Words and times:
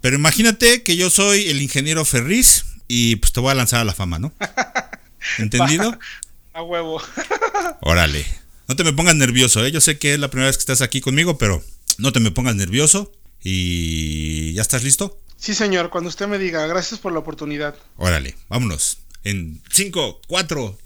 Pero 0.00 0.16
imagínate 0.16 0.82
que 0.82 0.96
yo 0.96 1.10
soy 1.10 1.48
el 1.48 1.60
ingeniero 1.60 2.04
Ferriz 2.04 2.64
y 2.88 3.16
pues 3.16 3.32
te 3.32 3.40
voy 3.40 3.52
a 3.52 3.54
lanzar 3.54 3.80
a 3.80 3.84
la 3.84 3.94
fama, 3.94 4.18
¿no? 4.18 4.32
¿Entendido? 5.38 5.98
a 6.52 6.62
huevo. 6.62 7.00
Órale. 7.80 8.26
No 8.68 8.76
te 8.76 8.84
me 8.84 8.92
pongas 8.92 9.16
nervioso, 9.16 9.64
¿eh? 9.64 9.72
Yo 9.72 9.80
sé 9.80 9.98
que 9.98 10.14
es 10.14 10.20
la 10.20 10.28
primera 10.28 10.48
vez 10.48 10.56
que 10.56 10.62
estás 10.62 10.80
aquí 10.80 11.00
conmigo, 11.00 11.38
pero 11.38 11.62
no 11.98 12.12
te 12.12 12.20
me 12.20 12.30
pongas 12.30 12.54
nervioso. 12.54 13.12
¿Y 13.42 14.52
ya 14.52 14.62
estás 14.62 14.84
listo? 14.84 15.18
Sí, 15.36 15.54
señor, 15.54 15.90
cuando 15.90 16.08
usted 16.08 16.28
me 16.28 16.38
diga, 16.38 16.66
gracias 16.66 17.00
por 17.00 17.12
la 17.12 17.18
oportunidad. 17.18 17.74
Órale, 17.96 18.36
vámonos. 18.48 18.98
En 19.24 19.62
5, 19.70 20.20
4, 20.28 20.78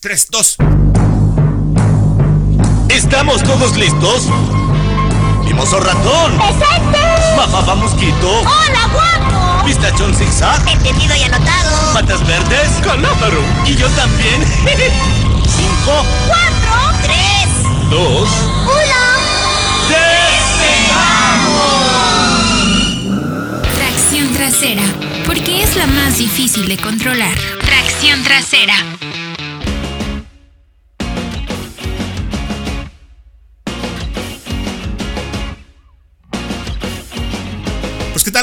3, 0.00 0.28
2. 0.30 0.56
¿Estamos 2.90 3.42
todos 3.42 3.76
listos? 3.76 4.24
¡Mimoso 5.44 5.80
ratón! 5.80 6.36
¡Presente! 6.36 7.13
¡Mamá 7.36 7.74
mosquito! 7.74 8.40
¡Hola, 8.40 8.88
guapo! 8.92 9.64
¿Pistachón 9.64 10.14
zigzag? 10.14 10.66
Entendido 10.68 11.14
y 11.16 11.22
anotado. 11.22 11.92
¿Patas 11.92 12.24
verdes? 12.26 12.70
¡Calámaro! 12.82 13.42
¿Y 13.66 13.74
yo 13.74 13.88
también? 13.90 14.44
¿Cinco? 15.46 16.04
¡Cuatro! 16.26 16.98
¡Tres! 17.02 17.90
¿Dos? 17.90 18.28
¡Uno! 18.64 19.04
Tracción 23.74 24.32
trasera, 24.32 24.82
porque 25.26 25.62
es 25.62 25.76
la 25.76 25.86
más 25.86 26.18
difícil 26.18 26.68
de 26.68 26.76
controlar. 26.76 27.36
Tracción 27.64 28.22
trasera. 28.22 28.74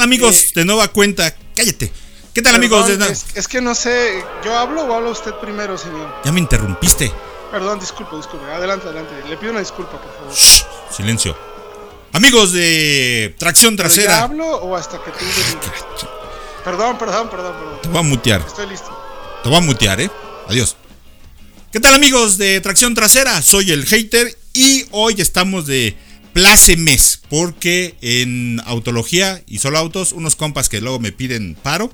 Tal 0.01 0.07
amigos, 0.07 0.53
de 0.55 0.65
nueva 0.65 0.87
cuenta. 0.87 1.35
Cállate. 1.55 1.91
¿Qué 2.33 2.41
tal 2.41 2.55
amigos? 2.55 2.87
De 2.87 3.11
es, 3.11 3.25
es 3.35 3.47
que 3.47 3.61
no 3.61 3.75
sé, 3.75 4.23
¿yo 4.43 4.57
hablo 4.57 4.81
o 4.83 4.93
habla 4.95 5.11
usted 5.11 5.31
primero, 5.35 5.77
señor? 5.77 6.11
Ya 6.25 6.31
me 6.31 6.39
interrumpiste. 6.39 7.11
Perdón, 7.51 7.79
disculpe, 7.79 8.15
disculpe. 8.15 8.45
Adelante, 8.51 8.87
adelante. 8.87 9.13
Le 9.29 9.37
pido 9.37 9.51
una 9.51 9.59
disculpa, 9.59 10.01
por 10.01 10.11
favor. 10.11 10.33
Shh, 10.33 10.63
silencio. 10.95 11.37
Amigos 12.13 12.51
de 12.51 13.35
Tracción 13.37 13.75
¿Pero 13.75 13.89
Trasera. 13.89 14.13
¿Ya 14.13 14.23
hablo 14.23 14.47
o 14.47 14.75
hasta 14.75 14.97
que 15.03 15.11
tú? 15.11 15.19
Perdón, 16.63 16.97
perdón, 16.97 17.29
perdón, 17.29 17.53
perdón. 17.53 17.81
Te 17.83 17.89
voy 17.89 17.99
a 17.99 18.01
mutear. 18.01 18.41
Estoy 18.47 18.69
listo. 18.69 18.89
Te 19.43 19.49
voy 19.49 19.57
a 19.59 19.61
mutear, 19.61 20.01
¿eh? 20.01 20.09
Adiós. 20.47 20.77
¿Qué 21.71 21.79
tal 21.79 21.93
amigos 21.93 22.39
de 22.39 22.59
Tracción 22.61 22.95
Trasera? 22.95 23.39
Soy 23.43 23.71
el 23.71 23.85
hater 23.85 24.35
y 24.53 24.85
hoy 24.91 25.15
estamos 25.19 25.67
de 25.67 25.95
place 26.33 26.77
mes 26.77 27.21
porque 27.29 27.95
en 28.01 28.61
Autología 28.65 29.41
y 29.47 29.59
Solo 29.59 29.77
Autos, 29.77 30.11
unos 30.11 30.35
compas 30.35 30.69
que 30.69 30.81
luego 30.81 30.99
me 30.99 31.11
piden 31.11 31.55
paro 31.55 31.93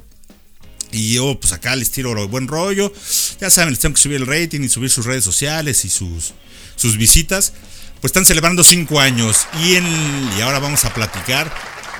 y 0.91 1.13
yo 1.13 1.39
pues 1.39 1.53
acá 1.53 1.75
les 1.75 1.91
tiro 1.91 2.27
buen 2.27 2.47
rollo. 2.47 2.91
Ya 3.39 3.49
saben, 3.49 3.71
les 3.71 3.79
tengo 3.79 3.95
que 3.95 4.01
subir 4.01 4.17
el 4.17 4.27
rating 4.27 4.61
y 4.61 4.69
subir 4.69 4.89
sus 4.89 5.05
redes 5.05 5.23
sociales 5.23 5.85
y 5.85 5.89
sus, 5.89 6.33
sus 6.75 6.97
visitas. 6.97 7.53
Pues 8.01 8.09
están 8.09 8.25
celebrando 8.25 8.63
cinco 8.63 8.99
años 8.99 9.47
y, 9.63 9.73
y 9.73 10.41
ahora 10.41 10.59
vamos 10.59 10.85
a 10.85 10.93
platicar 10.93 11.51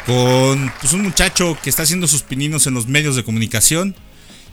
con 0.05 0.71
pues, 0.79 0.93
un 0.93 1.01
muchacho 1.01 1.57
que 1.61 1.69
está 1.69 1.83
haciendo 1.83 2.07
sus 2.07 2.23
pininos 2.23 2.67
en 2.67 2.73
los 2.73 2.87
medios 2.87 3.15
de 3.15 3.23
comunicación. 3.23 3.95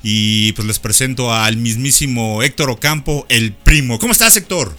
Y 0.02 0.52
pues 0.52 0.68
les 0.68 0.78
presento 0.78 1.32
al 1.32 1.56
mismísimo 1.56 2.42
Héctor 2.42 2.68
Ocampo, 2.68 3.24
el 3.30 3.54
primo. 3.54 3.98
¿Cómo 3.98 4.12
estás, 4.12 4.36
Héctor? 4.36 4.76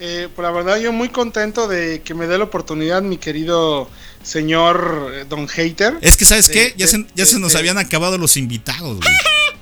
Eh, 0.00 0.28
pues 0.34 0.44
la 0.44 0.52
verdad, 0.52 0.78
yo 0.78 0.92
muy 0.92 1.08
contento 1.08 1.66
de 1.66 2.02
que 2.02 2.14
me 2.14 2.26
dé 2.26 2.38
la 2.38 2.44
oportunidad, 2.44 3.02
mi 3.02 3.16
querido 3.18 3.88
señor 4.22 5.10
eh, 5.14 5.24
Don 5.28 5.48
Hater. 5.48 5.98
Es 6.00 6.16
que, 6.16 6.24
¿sabes 6.24 6.46
De- 6.48 6.54
qué? 6.54 6.74
Ya, 6.76 6.86
de- 6.86 6.92
se, 6.92 7.06
ya 7.14 7.26
se 7.26 7.34
de- 7.34 7.40
nos 7.40 7.52
de- 7.52 7.58
habían 7.58 7.78
acabado 7.78 8.16
los 8.18 8.36
invitados, 8.36 8.98
güey. 8.98 9.08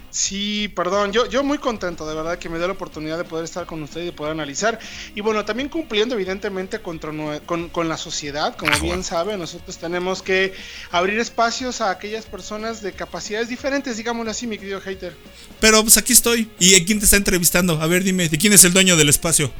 Sí, 0.08 0.68
perdón, 0.74 1.12
yo, 1.12 1.28
yo 1.28 1.44
muy 1.44 1.58
contento 1.58 2.08
de 2.08 2.14
verdad 2.14 2.38
que 2.38 2.48
me 2.48 2.58
dé 2.58 2.66
la 2.66 2.72
oportunidad 2.72 3.18
de 3.18 3.24
poder 3.24 3.44
estar 3.44 3.66
con 3.66 3.82
usted 3.82 4.00
y 4.00 4.04
de 4.06 4.12
poder 4.12 4.32
analizar. 4.32 4.78
Y 5.14 5.20
bueno, 5.20 5.44
también 5.44 5.68
cumpliendo 5.68 6.14
evidentemente 6.14 6.80
contra 6.80 7.12
con, 7.44 7.68
con 7.68 7.86
la 7.90 7.98
sociedad, 7.98 8.56
como 8.56 8.72
Ah, 8.72 8.78
bien 8.78 9.04
sabe, 9.04 9.36
nosotros 9.36 9.76
tenemos 9.76 10.22
que 10.22 10.54
abrir 10.90 11.18
espacios 11.18 11.82
a 11.82 11.90
aquellas 11.90 12.24
personas 12.24 12.80
de 12.80 12.92
capacidades 12.92 13.50
diferentes, 13.50 13.98
digámoslo 13.98 14.30
así, 14.30 14.46
mi 14.46 14.56
querido 14.56 14.80
hater. 14.80 15.14
Pero 15.60 15.82
pues 15.82 15.98
aquí 15.98 16.14
estoy. 16.14 16.48
¿Y 16.58 16.82
quién 16.86 16.98
te 16.98 17.04
está 17.04 17.18
entrevistando? 17.18 17.78
A 17.82 17.86
ver, 17.86 18.02
dime, 18.02 18.26
¿de 18.30 18.38
quién 18.38 18.54
es 18.54 18.64
el 18.64 18.72
dueño 18.72 18.96
del 18.96 19.10
espacio? 19.10 19.52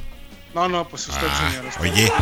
No, 0.57 0.69
no, 0.71 0.89
pues 0.89 1.07
usted, 1.07 1.27
Ah, 1.31 1.51
señor. 1.51 1.67
usted. 1.67 1.81
oye. 1.83 2.13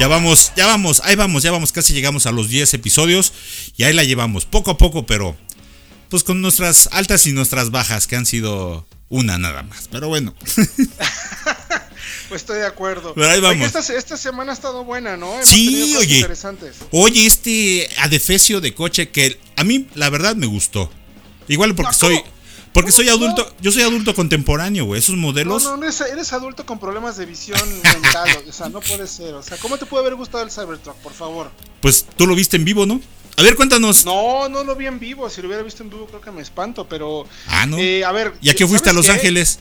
Ya 0.00 0.08
vamos, 0.08 0.50
ya 0.56 0.66
vamos, 0.66 1.00
ahí 1.04 1.14
vamos, 1.14 1.44
ya 1.44 1.52
vamos, 1.52 1.70
casi 1.70 1.92
llegamos 1.92 2.26
a 2.26 2.32
los 2.32 2.48
10 2.48 2.74
episodios 2.74 3.32
y 3.76 3.84
ahí 3.84 3.92
la 3.92 4.02
llevamos, 4.02 4.46
poco 4.46 4.72
a 4.72 4.76
poco, 4.78 5.06
pero 5.06 5.36
pues 6.08 6.24
con 6.24 6.40
nuestras 6.42 6.88
altas 6.90 7.24
y 7.28 7.32
nuestras 7.32 7.70
bajas, 7.70 8.08
que 8.08 8.16
han 8.16 8.26
sido 8.26 8.84
una 9.08 9.38
nada 9.38 9.62
más. 9.62 9.86
Pero 9.92 10.08
bueno, 10.08 10.34
Pues 12.28 12.42
estoy 12.42 12.58
de 12.58 12.66
acuerdo. 12.66 13.14
Pero 13.14 13.28
ahí 13.28 13.38
Oye, 13.38 13.46
vamos. 13.60 13.74
esta, 13.76 13.94
esta 13.96 14.16
semana 14.16 14.50
ha 14.50 14.54
estado 14.54 14.82
buena, 14.84 15.16
¿no? 15.16 15.34
Hemos 15.34 15.46
Sí, 15.48 15.94
oye. 15.96 16.16
interesantes. 16.16 16.76
oye, 16.90 17.26
este 17.26 17.88
adefesio 17.98 18.60
de 18.60 18.74
coche 18.74 19.10
que 19.10 19.38
a 19.56 19.62
mí 19.62 19.86
la 19.94 20.10
verdad 20.10 20.34
me 20.34 20.46
gustó. 20.46 20.90
Igual 21.46 21.76
porque 21.76 21.92
No, 21.92 21.98
soy. 21.98 22.22
Porque 22.72 22.92
soy 22.92 23.08
adulto, 23.08 23.54
yo 23.60 23.70
soy 23.72 23.82
adulto 23.82 24.14
contemporáneo, 24.14 24.84
güey, 24.86 24.98
esos 25.00 25.16
modelos. 25.16 25.62
no, 25.64 25.76
no 25.76 25.82
eres, 25.84 26.00
eres 26.00 26.32
adulto 26.32 26.64
con 26.66 26.78
problemas 26.78 27.16
de 27.16 27.26
visión 27.26 27.60
mental, 27.82 28.28
o 28.48 28.52
sea, 28.52 28.68
no 28.68 28.80
puede 28.80 29.06
ser. 29.06 29.34
O 29.34 29.42
sea, 29.42 29.56
¿cómo 29.58 29.76
te 29.78 29.86
puede 29.86 30.02
haber 30.04 30.14
gustado 30.16 30.42
el 30.44 30.50
Cybertruck, 30.50 30.96
por 30.96 31.12
favor? 31.12 31.50
Pues 31.80 32.06
tú 32.16 32.26
lo 32.26 32.34
viste 32.34 32.56
en 32.56 32.64
vivo, 32.64 32.86
¿no? 32.86 33.00
A 33.36 33.42
ver, 33.42 33.56
cuéntanos. 33.56 34.04
No, 34.04 34.48
no 34.48 34.62
lo 34.62 34.76
vi 34.76 34.86
en 34.86 34.98
vivo. 34.98 35.28
Si 35.30 35.40
lo 35.40 35.48
hubiera 35.48 35.62
visto 35.62 35.82
en 35.82 35.88
vivo, 35.90 36.06
creo 36.06 36.20
que 36.20 36.30
me 36.30 36.42
espanto. 36.42 36.86
Pero, 36.86 37.26
Ah, 37.46 37.64
no. 37.64 37.78
eh, 37.78 38.04
a 38.04 38.12
ver. 38.12 38.34
¿Y 38.42 38.50
a 38.50 38.54
qué 38.54 38.66
fuiste 38.66 38.90
a 38.90 38.92
¿sabes 38.92 39.06
Los 39.06 39.06
qué? 39.06 39.20
Ángeles? 39.20 39.58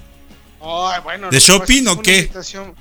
Ay, 0.62 1.02
bueno, 1.04 1.30
¿De 1.30 1.40
shopping 1.40 1.88
o 1.88 2.02
qué? 2.02 2.18
invitación, 2.20 2.76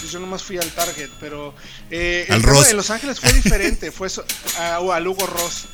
pues 0.00 0.10
yo 0.12 0.20
nomás 0.20 0.42
fui 0.44 0.56
al 0.58 0.70
Target, 0.70 1.10
pero. 1.20 1.54
Eh, 1.90 2.24
Al 2.30 2.36
el 2.36 2.42
Ross. 2.44 2.68
En 2.70 2.76
Los 2.76 2.88
Ángeles 2.90 3.18
fue 3.20 3.32
diferente. 3.32 3.90
fue 3.90 4.08
so- 4.08 4.24
a, 4.58 4.78
o 4.80 4.92
al 4.92 5.06
Hugo 5.08 5.26
Ross. 5.26 5.64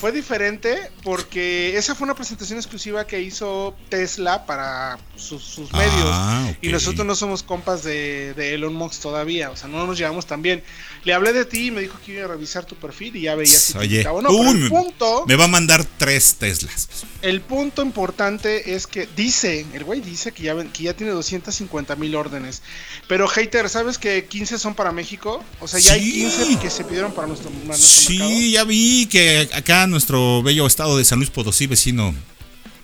Fue 0.00 0.12
diferente 0.12 0.90
porque 1.02 1.76
esa 1.76 1.94
fue 1.94 2.04
una 2.04 2.14
presentación 2.14 2.58
exclusiva 2.58 3.06
que 3.06 3.20
hizo 3.22 3.74
Tesla 3.88 4.44
para 4.44 4.98
sus, 5.16 5.42
sus 5.42 5.68
Ah, 5.72 5.78
medios. 5.78 6.56
Y 6.60 6.68
nosotros 6.68 7.06
no 7.06 7.14
somos 7.14 7.42
compas 7.42 7.82
de, 7.82 8.34
de 8.34 8.54
Elon 8.54 8.74
Musk 8.74 9.00
todavía, 9.00 9.50
o 9.50 9.56
sea, 9.56 9.68
no 9.68 9.86
nos 9.86 9.96
llevamos 9.96 10.26
tan 10.26 10.42
bien. 10.42 10.62
Le 11.04 11.14
hablé 11.14 11.32
de 11.32 11.44
ti 11.44 11.68
y 11.68 11.70
me 11.70 11.80
dijo 11.80 11.98
que 12.04 12.12
iba 12.14 12.24
a 12.24 12.28
revisar 12.28 12.64
tu 12.66 12.74
perfil 12.74 13.16
y 13.16 13.22
ya 13.22 13.34
veía 13.36 13.58
si 13.58 13.72
te 13.72 13.78
Oye, 13.78 14.06
o 14.08 14.20
no. 14.20 14.30
uy, 14.30 14.62
el 14.64 14.68
punto, 14.68 15.24
me 15.26 15.36
va 15.36 15.44
a 15.44 15.48
mandar 15.48 15.84
tres 15.96 16.36
Teslas. 16.36 16.88
el 17.22 17.40
punto 17.40 17.82
importante 17.82 18.74
es 18.74 18.86
que 18.86 19.08
dice, 19.16 19.64
el 19.72 19.84
güey 19.84 20.00
dice 20.00 20.32
que 20.32 20.42
ya, 20.42 20.54
que 20.72 20.82
ya 20.82 20.94
tiene 20.94 21.12
250 21.12 21.96
mil 21.96 22.14
órdenes. 22.16 22.62
Pero 23.08 23.28
hater, 23.28 23.68
¿sabes 23.70 23.98
que 23.98 24.24
15 24.26 24.58
son 24.58 24.74
para 24.74 24.92
México? 24.92 25.42
O 25.60 25.68
sea, 25.68 25.80
ya 25.80 25.92
hay 25.94 26.04
Sí. 26.06 26.12
15 26.12 26.58
que 26.58 26.70
se 26.70 26.84
pidieron 26.84 27.12
para 27.12 27.28
nuestro, 27.28 27.50
para 27.50 27.66
nuestro 27.78 27.88
Sí, 27.88 28.18
mercado. 28.18 28.40
ya 28.50 28.64
vi 28.64 29.06
que 29.06 29.48
acá 29.54 29.85
nuestro 29.86 30.42
bello 30.42 30.66
estado 30.66 30.96
de 30.98 31.04
San 31.04 31.18
Luis 31.18 31.30
Potosí, 31.30 31.66
vecino 31.66 32.14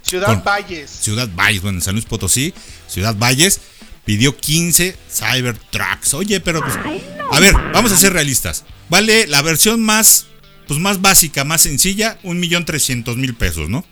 Ciudad 0.03 0.27
con- 0.27 0.43
Valles. 0.45 0.91
Ciudad 0.91 1.29
Valles, 1.35 1.63
bueno, 1.63 1.81
San 1.81 1.95
Luis 1.95 2.05
Potosí, 2.07 2.53
Ciudad 2.89 3.17
Valles, 3.17 3.61
pidió 4.05 4.37
15 4.37 4.97
Cybertrucks. 5.11 6.15
Oye, 6.15 6.41
pero 6.41 6.61
pues, 6.61 6.75
a 7.31 7.41
ver, 7.41 7.55
vamos 7.73 7.93
a 7.93 7.97
ser 7.97 8.13
realistas. 8.13 8.65
Vale 8.89 9.27
la 9.27 9.43
versión 9.43 9.81
más, 9.81 10.27
pues 10.67 10.81
más 10.81 11.01
básica, 11.01 11.45
más 11.45 11.63
sencilla, 11.63 12.19
un 12.23 12.41
millón 12.41 12.65
trescientos 12.65 13.17
mil 13.17 13.35
pesos, 13.35 13.69
¿no? 13.69 13.87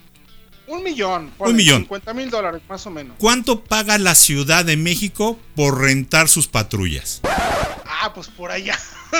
Un 0.67 0.83
millón. 0.83 1.31
Un 1.37 1.55
millón. 1.55 1.81
50 1.81 2.13
mil 2.13 2.29
dólares, 2.29 2.61
más 2.69 2.85
o 2.85 2.91
menos. 2.91 3.15
¿Cuánto 3.17 3.61
paga 3.63 3.97
la 3.97 4.15
Ciudad 4.15 4.63
de 4.63 4.77
México 4.77 5.37
por 5.55 5.81
rentar 5.81 6.29
sus 6.29 6.47
patrullas? 6.47 7.19
Ah, 7.23 8.13
pues 8.15 8.27
por 8.29 8.51
allá. 8.51 8.77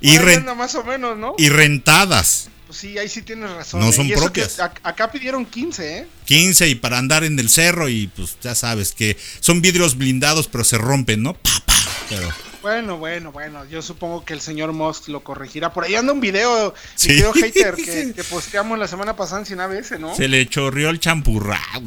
Y, 0.00 0.16
anda 0.16 0.54
más 0.54 0.74
o 0.74 0.84
menos, 0.84 1.16
¿no? 1.18 1.34
y 1.38 1.48
rentadas. 1.48 2.48
Pues 2.66 2.78
sí, 2.78 2.96
ahí 2.98 3.08
sí 3.08 3.22
tienes 3.22 3.50
razón. 3.50 3.80
No 3.80 3.88
¿eh? 3.88 3.92
son 3.92 4.06
Y 4.06 4.12
propias. 4.12 4.54
que 4.54 4.62
acá 4.62 5.10
pidieron 5.10 5.44
15, 5.44 5.98
¿eh? 5.98 6.06
15 6.26 6.68
y 6.68 6.74
para 6.76 6.98
andar 6.98 7.24
en 7.24 7.38
el 7.38 7.48
cerro 7.48 7.88
y 7.88 8.06
pues 8.06 8.36
ya 8.40 8.54
sabes 8.54 8.92
que 8.92 9.16
son 9.40 9.60
vidrios 9.60 9.96
blindados 9.98 10.46
pero 10.46 10.62
se 10.64 10.78
rompen, 10.78 11.22
¿no? 11.22 11.34
Pa, 11.34 11.50
pa, 11.66 11.74
pero 12.08 12.28
Bueno, 12.62 12.96
bueno, 12.98 13.32
bueno, 13.32 13.64
yo 13.64 13.82
supongo 13.82 14.24
que 14.24 14.34
el 14.34 14.40
señor 14.40 14.72
Musk 14.72 15.08
lo 15.08 15.24
corregirá. 15.24 15.72
Por 15.72 15.84
ahí 15.84 15.96
anda 15.96 16.12
un 16.12 16.20
video, 16.20 16.72
Sí. 16.94 17.08
querido 17.08 17.32
hater, 17.34 17.74
que, 17.74 18.12
que 18.14 18.22
posteamos 18.24 18.78
la 18.78 18.86
semana 18.86 19.16
pasada 19.16 19.44
sin 19.44 19.58
ABS, 19.60 19.98
¿no? 19.98 20.14
se 20.14 20.28
le 20.28 20.46
chorrió 20.46 20.90
el 20.90 21.00
champurrado. 21.00 21.82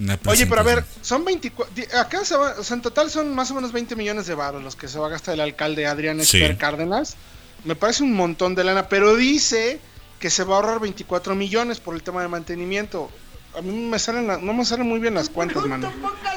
Una 0.00 0.18
Oye, 0.26 0.46
pero 0.46 0.60
a 0.62 0.64
ver, 0.64 0.84
son 1.02 1.24
24, 1.24 1.74
di- 1.74 1.84
acá 1.96 2.24
se 2.24 2.34
va, 2.36 2.54
o 2.58 2.64
sea, 2.64 2.76
en 2.76 2.82
total 2.82 3.10
son 3.10 3.34
más 3.34 3.50
o 3.50 3.54
menos 3.54 3.72
20 3.72 3.94
millones 3.94 4.26
de 4.26 4.34
baros 4.34 4.62
los 4.62 4.74
que 4.74 4.88
se 4.88 4.98
va 4.98 5.06
a 5.08 5.10
gastar 5.10 5.34
el 5.34 5.40
alcalde 5.40 5.86
Adrián 5.86 6.18
Sí. 6.24 6.38
Esper 6.38 6.56
Cárdenas. 6.56 7.16
Me 7.64 7.76
parece 7.76 8.02
un 8.02 8.14
montón 8.14 8.54
de 8.54 8.64
lana, 8.64 8.88
pero 8.88 9.14
dice 9.16 9.78
que 10.18 10.30
se 10.30 10.44
va 10.44 10.54
a 10.54 10.56
ahorrar 10.60 10.80
24 10.80 11.34
millones 11.34 11.78
por 11.80 11.94
el 11.94 12.02
tema 12.02 12.22
de 12.22 12.28
mantenimiento. 12.28 13.10
A 13.56 13.60
mí 13.60 13.70
me 13.70 13.98
salen, 13.98 14.26
la- 14.28 14.38
no 14.38 14.54
me 14.54 14.64
salen 14.64 14.88
muy 14.88 14.98
bien 14.98 15.12
las 15.14 15.28
cuentas, 15.28 15.64
mano. 15.66 15.92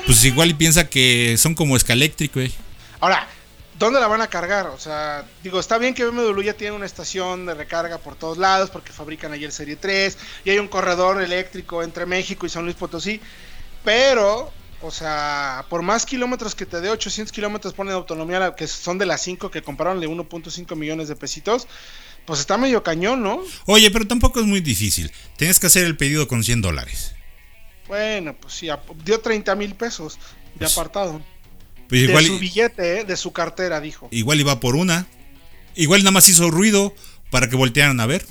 Pues 0.05 0.23
igual 0.25 0.49
y 0.49 0.53
piensa 0.53 0.89
que 0.89 1.35
son 1.37 1.55
como 1.55 1.77
escaléctrico, 1.77 2.39
güey. 2.41 2.51
Ahora, 2.99 3.27
¿dónde 3.77 3.99
la 3.99 4.07
van 4.07 4.21
a 4.21 4.27
cargar? 4.27 4.67
O 4.67 4.79
sea, 4.79 5.25
digo, 5.43 5.59
está 5.59 5.77
bien 5.77 5.93
que 5.93 6.05
BMW 6.05 6.41
ya 6.41 6.53
tiene 6.53 6.75
una 6.75 6.85
estación 6.85 7.45
de 7.45 7.53
recarga 7.53 7.97
por 7.97 8.15
todos 8.15 8.37
lados 8.37 8.69
porque 8.69 8.91
fabrican 8.91 9.33
el 9.33 9.51
Serie 9.51 9.75
3 9.75 10.17
y 10.45 10.49
hay 10.49 10.59
un 10.59 10.67
corredor 10.67 11.21
eléctrico 11.21 11.83
entre 11.83 12.05
México 12.05 12.45
y 12.45 12.49
San 12.49 12.63
Luis 12.63 12.75
Potosí, 12.75 13.19
pero, 13.83 14.51
o 14.81 14.91
sea, 14.91 15.65
por 15.69 15.81
más 15.81 16.05
kilómetros 16.05 16.55
que 16.55 16.65
te 16.65 16.81
dé, 16.81 16.89
800 16.89 17.31
kilómetros 17.31 17.73
pone 17.73 17.91
de 17.91 17.97
autonomía, 17.97 18.55
que 18.55 18.67
son 18.67 18.97
de 18.97 19.05
las 19.05 19.21
5 19.21 19.51
que 19.51 19.61
compraron 19.61 19.99
de 19.99 20.07
1.5 20.07 20.75
millones 20.75 21.07
de 21.07 21.15
pesitos, 21.15 21.67
pues 22.25 22.39
está 22.39 22.57
medio 22.57 22.81
cañón, 22.81 23.21
¿no? 23.21 23.41
Oye, 23.65 23.91
pero 23.91 24.07
tampoco 24.07 24.39
es 24.39 24.45
muy 24.45 24.61
difícil. 24.61 25.11
Tienes 25.37 25.59
que 25.59 25.67
hacer 25.67 25.85
el 25.85 25.95
pedido 25.95 26.27
con 26.27 26.43
100 26.43 26.61
dólares. 26.61 27.13
Bueno, 27.87 28.35
pues 28.35 28.55
sí, 28.55 28.67
dio 29.03 29.19
30 29.19 29.53
mil 29.55 29.75
pesos 29.75 30.17
de 30.55 30.59
Pues, 30.59 30.71
apartado. 30.71 31.21
Pues 31.89 32.07
de 32.07 32.23
su 32.23 32.39
billete, 32.39 32.99
¿eh? 32.99 33.03
de 33.03 33.17
su 33.17 33.31
cartera, 33.31 33.79
dijo. 33.79 34.07
igual 34.11 34.39
iba 34.39 34.59
por 34.59 34.75
una. 34.75 35.07
Igual 35.75 36.01
nada 36.01 36.11
más 36.11 36.29
hizo 36.29 36.49
ruido 36.49 36.95
para 37.29 37.49
que 37.49 37.55
voltearan 37.55 37.99
a 37.99 38.05
ver. 38.05 38.25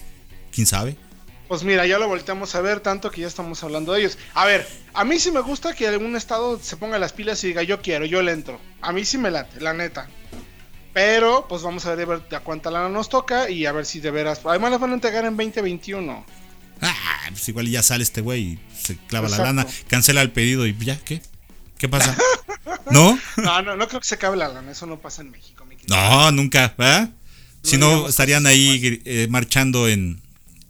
¿Quién 0.52 0.66
sabe? 0.66 0.96
Pues 1.48 1.62
mira, 1.62 1.86
ya 1.86 1.98
lo 1.98 2.08
volteamos 2.08 2.54
a 2.54 2.60
ver 2.62 2.80
tanto 2.80 3.10
que 3.10 3.20
ya 3.20 3.26
estamos 3.26 3.62
hablando 3.62 3.92
de 3.92 4.00
ellos. 4.00 4.18
A 4.32 4.46
ver, 4.46 4.66
a 4.94 5.04
mí 5.04 5.18
sí 5.18 5.30
me 5.30 5.40
gusta 5.40 5.74
que 5.74 5.86
algún 5.86 6.16
estado 6.16 6.58
se 6.60 6.76
ponga 6.76 6.98
las 6.98 7.12
pilas 7.12 7.44
y 7.44 7.48
diga 7.48 7.62
yo 7.62 7.82
quiero, 7.82 8.06
yo 8.06 8.22
le 8.22 8.32
entro. 8.32 8.58
A 8.80 8.92
mí 8.92 9.04
sí 9.04 9.18
me 9.18 9.30
late, 9.30 9.60
la 9.60 9.74
neta. 9.74 10.08
Pero, 10.94 11.46
pues 11.48 11.62
vamos 11.62 11.84
a 11.86 11.94
ver 11.94 12.08
a 12.30 12.40
cuánta 12.40 12.70
lana 12.70 12.88
nos 12.88 13.08
toca 13.08 13.50
y 13.50 13.66
a 13.66 13.72
ver 13.72 13.84
si 13.84 14.00
de 14.00 14.10
veras. 14.10 14.40
Además, 14.44 14.70
las 14.70 14.80
van 14.80 14.92
a 14.92 14.94
entregar 14.94 15.24
en 15.24 15.36
2021. 15.36 16.24
Ah, 16.80 16.94
pues 17.30 17.48
igual 17.48 17.68
ya 17.68 17.82
sale 17.82 18.04
este 18.04 18.20
güey 18.20 18.42
y 18.42 18.58
se 18.80 18.96
clava 19.08 19.26
Exacto. 19.26 19.44
la 19.44 19.52
lana, 19.52 19.70
cancela 19.88 20.22
el 20.22 20.30
pedido 20.32 20.66
y 20.66 20.76
ya, 20.78 20.96
¿qué? 20.98 21.20
¿Qué 21.78 21.88
pasa? 21.88 22.16
¿No? 22.90 23.18
No, 23.36 23.62
no, 23.62 23.76
no 23.76 23.88
creo 23.88 24.00
que 24.00 24.06
se 24.06 24.14
acabe 24.14 24.36
la 24.36 24.48
lana, 24.48 24.70
eso 24.72 24.86
no 24.86 24.98
pasa 24.98 25.22
en 25.22 25.30
México. 25.30 25.64
mi. 25.64 25.76
No, 25.88 26.30
nunca, 26.32 26.74
¿verdad? 26.76 27.10
Si 27.62 27.78
No 27.78 28.08
estarían 28.08 28.46
ahí 28.46 29.00
eh, 29.04 29.26
marchando 29.30 29.88
en, 29.88 30.20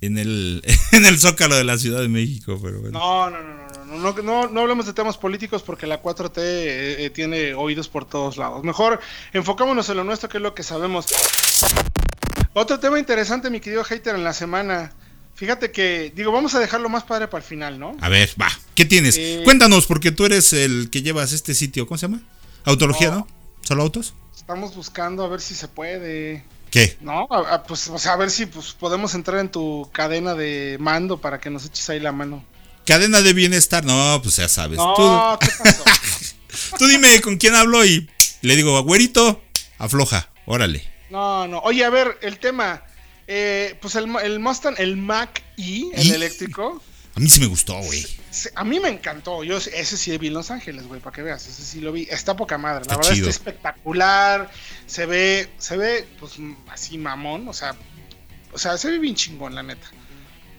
en, 0.00 0.19
el, 0.19 0.62
en 0.93 1.06
el 1.06 1.19
zócalo 1.19 1.56
de 1.56 1.64
la 1.64 1.76
Ciudad 1.76 2.00
de 2.00 2.08
México, 2.08 2.58
pero 2.62 2.81
bueno. 2.81 2.99
No, 2.99 3.31
no, 3.31 3.43
no, 3.43 3.55
no, 3.67 3.85
no, 3.85 4.12
no, 4.12 4.23
no, 4.23 4.49
no 4.49 4.61
hablemos 4.61 4.87
de 4.87 4.93
temas 4.93 5.19
políticos 5.19 5.62
porque 5.62 5.87
la 5.87 6.02
4T 6.02 6.38
eh, 6.38 7.05
eh, 7.05 7.11
tiene 7.11 7.55
oídos 7.55 7.88
por 7.88 8.05
todos 8.05 8.37
lados. 8.37 8.62
Mejor 8.64 9.00
enfocémonos 9.32 9.88
en 9.88 9.96
lo 9.96 10.05
nuestro, 10.05 10.29
que 10.29 10.38
es 10.38 10.43
lo 10.43 10.55
que 10.55 10.62
sabemos. 10.62 11.06
Otro 12.52 12.79
tema 12.79 12.99
interesante, 12.99 13.50
mi 13.50 13.61
querido 13.61 13.82
hater, 13.82 14.14
en 14.14 14.23
la 14.23 14.32
semana. 14.32 14.93
Fíjate 15.34 15.72
que, 15.72 16.12
digo, 16.14 16.31
vamos 16.31 16.54
a 16.54 16.60
dejarlo 16.60 16.88
más 16.88 17.02
padre 17.04 17.26
para 17.28 17.42
el 17.42 17.48
final, 17.48 17.78
¿no? 17.78 17.96
A 18.00 18.08
ver, 18.08 18.31
va, 18.40 18.48
¿qué 18.75 18.84
tienes? 18.84 19.16
Eh, 19.19 19.40
Cuéntanos, 19.44 19.86
porque 19.86 20.12
tú 20.12 20.25
eres 20.25 20.52
el 20.52 20.90
que 20.90 21.02
llevas 21.02 21.32
este 21.32 21.54
sitio, 21.54 21.86
¿cómo 21.86 21.98
se 21.98 22.06
llama? 22.06 22.22
Autología, 22.64 23.10
No. 23.10 23.16
¿no? 23.19 23.28
¿Solo 23.62 23.82
autos? 23.82 24.14
Estamos 24.36 24.75
buscando 24.76 25.25
a 25.25 25.28
ver 25.28 25.40
si 25.40 25.54
se 25.54 25.66
puede. 25.69 26.44
¿Qué? 26.70 26.96
¿No? 27.00 27.26
A, 27.31 27.54
a- 27.54 27.62
pues, 27.64 27.88
o 27.88 27.98
sea, 27.98 28.12
a 28.12 28.16
ver 28.16 28.31
si 28.31 28.46
pues, 28.46 28.72
podemos 28.72 29.14
entrar 29.14 29.40
en 29.40 29.48
tu 29.50 29.88
cadena 29.92 30.34
de 30.34 30.76
mando 30.81 31.19
para 31.20 31.40
que 31.40 31.50
nos 31.50 31.64
eches 31.66 31.88
ahí 31.90 31.98
la 32.00 32.12
mano. 32.12 32.44
Cadena 32.86 33.22
de 33.22 33.32
bienestar, 33.32 33.84
no, 33.84 34.20
pues 34.22 34.36
ya 34.36 34.48
sabes. 34.48 34.76
No, 34.76 34.94
Tú, 34.94 35.46
¿qué 35.46 35.52
pasó? 35.64 35.84
tú 36.78 36.86
dime 36.86 37.20
con 37.22 37.38
quién 37.38 37.54
hablo 37.54 37.84
y 37.84 38.08
le 38.42 38.56
digo, 38.56 38.81
güerito, 38.82 39.42
afloja, 39.78 40.31
órale. 40.46 40.86
No, 41.10 41.48
no. 41.48 41.58
Oye, 41.60 41.84
a 41.84 41.90
ver, 41.90 42.19
el 42.22 42.38
tema. 42.38 42.82
Eh, 43.26 43.76
pues 43.81 43.94
el, 43.94 44.15
el 44.23 44.38
Mustang, 44.41 44.75
el 44.79 44.97
Mac 44.97 45.43
E, 45.56 45.82
el 45.94 46.06
¿Y? 46.06 46.11
eléctrico. 46.12 46.82
A 47.17 47.21
mí 47.21 47.29
sí 47.31 47.38
me 47.41 47.47
gustó, 47.47 47.79
güey. 47.79 48.05
A 48.56 48.65
mí 48.65 48.81
me 48.81 48.88
encantó. 48.88 49.44
Yo 49.44 49.56
ese 49.59 49.97
sí 49.97 50.17
vi 50.19 50.26
en 50.26 50.35
Los 50.35 50.50
Ángeles, 50.50 50.87
güey, 50.88 51.00
para 51.00 51.15
que 51.15 51.23
veas. 51.23 51.47
Ese 51.47 51.62
sí 51.65 51.81
lo 51.81 51.93
vi. 51.93 52.09
Está 52.11 52.35
poca 52.35 52.59
madre. 52.59 52.81
La 52.87 52.94
Está 52.94 52.97
verdad 52.97 53.12
chido. 53.12 53.29
está 53.29 53.38
espectacular. 53.50 54.50
Se 54.87 55.06
ve, 55.06 55.49
se 55.59 55.76
ve, 55.76 56.09
pues 56.19 56.32
así 56.69 56.99
mamón. 56.99 57.47
O 57.47 57.53
sea, 57.53 57.76
o 58.53 58.59
sea, 58.59 58.76
se 58.79 58.91
ve 58.91 58.99
bien 58.99 59.15
chingón, 59.15 59.55
la 59.55 59.62
neta. 59.62 59.87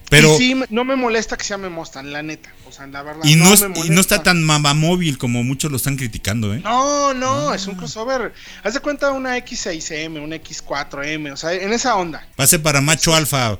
Pero, 0.09 0.35
Y 0.35 0.37
sí, 0.37 0.55
me- 0.55 0.67
no 0.69 0.83
me 0.83 0.95
molesta 0.95 1.35
que 1.35 1.43
se 1.43 1.49
llame 1.49 1.69
Mustang, 1.69 2.05
la 2.07 2.21
neta. 2.21 2.53
O 2.67 2.71
sea, 2.71 2.85
la 2.87 3.01
verdad. 3.01 3.21
y 3.25 3.35
no, 3.35 3.51
es- 3.53 3.61
me 3.61 3.67
y 3.67 3.69
no 3.69 3.75
molesta. 3.79 4.01
está 4.01 4.23
tan 4.23 4.43
mamamóvil 4.43 5.17
como 5.17 5.43
muchos 5.43 5.71
lo 5.71 5.77
están 5.77 5.97
criticando, 5.97 6.53
¿eh? 6.53 6.59
No, 6.63 7.13
no, 7.13 7.53
es 7.53 7.65
un 7.67 7.75
crossover. 7.75 8.33
Haz 8.63 8.75
de 8.75 8.79
cuenta 8.81 9.11
una 9.11 9.37
X6M, 9.37 10.19
una 10.23 10.35
X4M, 10.35 11.31
o 11.33 11.37
sea, 11.37 11.53
en 11.53 11.73
esa 11.73 11.95
onda. 11.95 12.27
Va 12.39 12.43
a 12.43 12.47
ser 12.47 12.61
para 12.61 12.81
macho 12.81 13.15
alfa, 13.15 13.59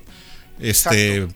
este, 0.59 1.17
Exacto. 1.23 1.35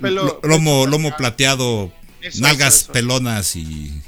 Pelo- 0.00 0.24
lo- 0.24 0.48
lomo, 0.48 0.86
lomo 0.86 1.16
plateado, 1.16 1.92
Eso, 2.20 2.40
nalgas 2.40 2.74
eso, 2.74 2.82
eso. 2.84 2.92
pelonas 2.92 3.56
y 3.56 4.02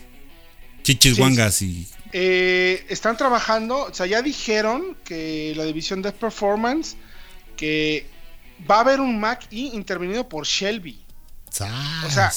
chichis 0.85 1.15
Sí, 1.17 1.21
guangas 1.21 1.61
y... 1.63 1.89
Eh, 2.13 2.87
están 2.89 3.17
trabajando, 3.17 3.79
o 3.87 3.93
sea, 3.93 4.07
ya 4.07 4.23
dijeron 4.23 4.97
que 5.05 5.53
la 5.57 5.65
división 5.65 6.03
de 6.03 6.13
performance 6.13 6.97
que 7.57 8.07
va 8.71 8.77
a 8.77 8.81
haber 8.81 9.01
un 9.01 9.19
Mac 9.21 9.47
E 9.51 9.57
intervenido 9.75 10.29
por 10.29 10.47
Shelby. 10.47 11.05
O 11.49 12.11
sea, 12.11 12.31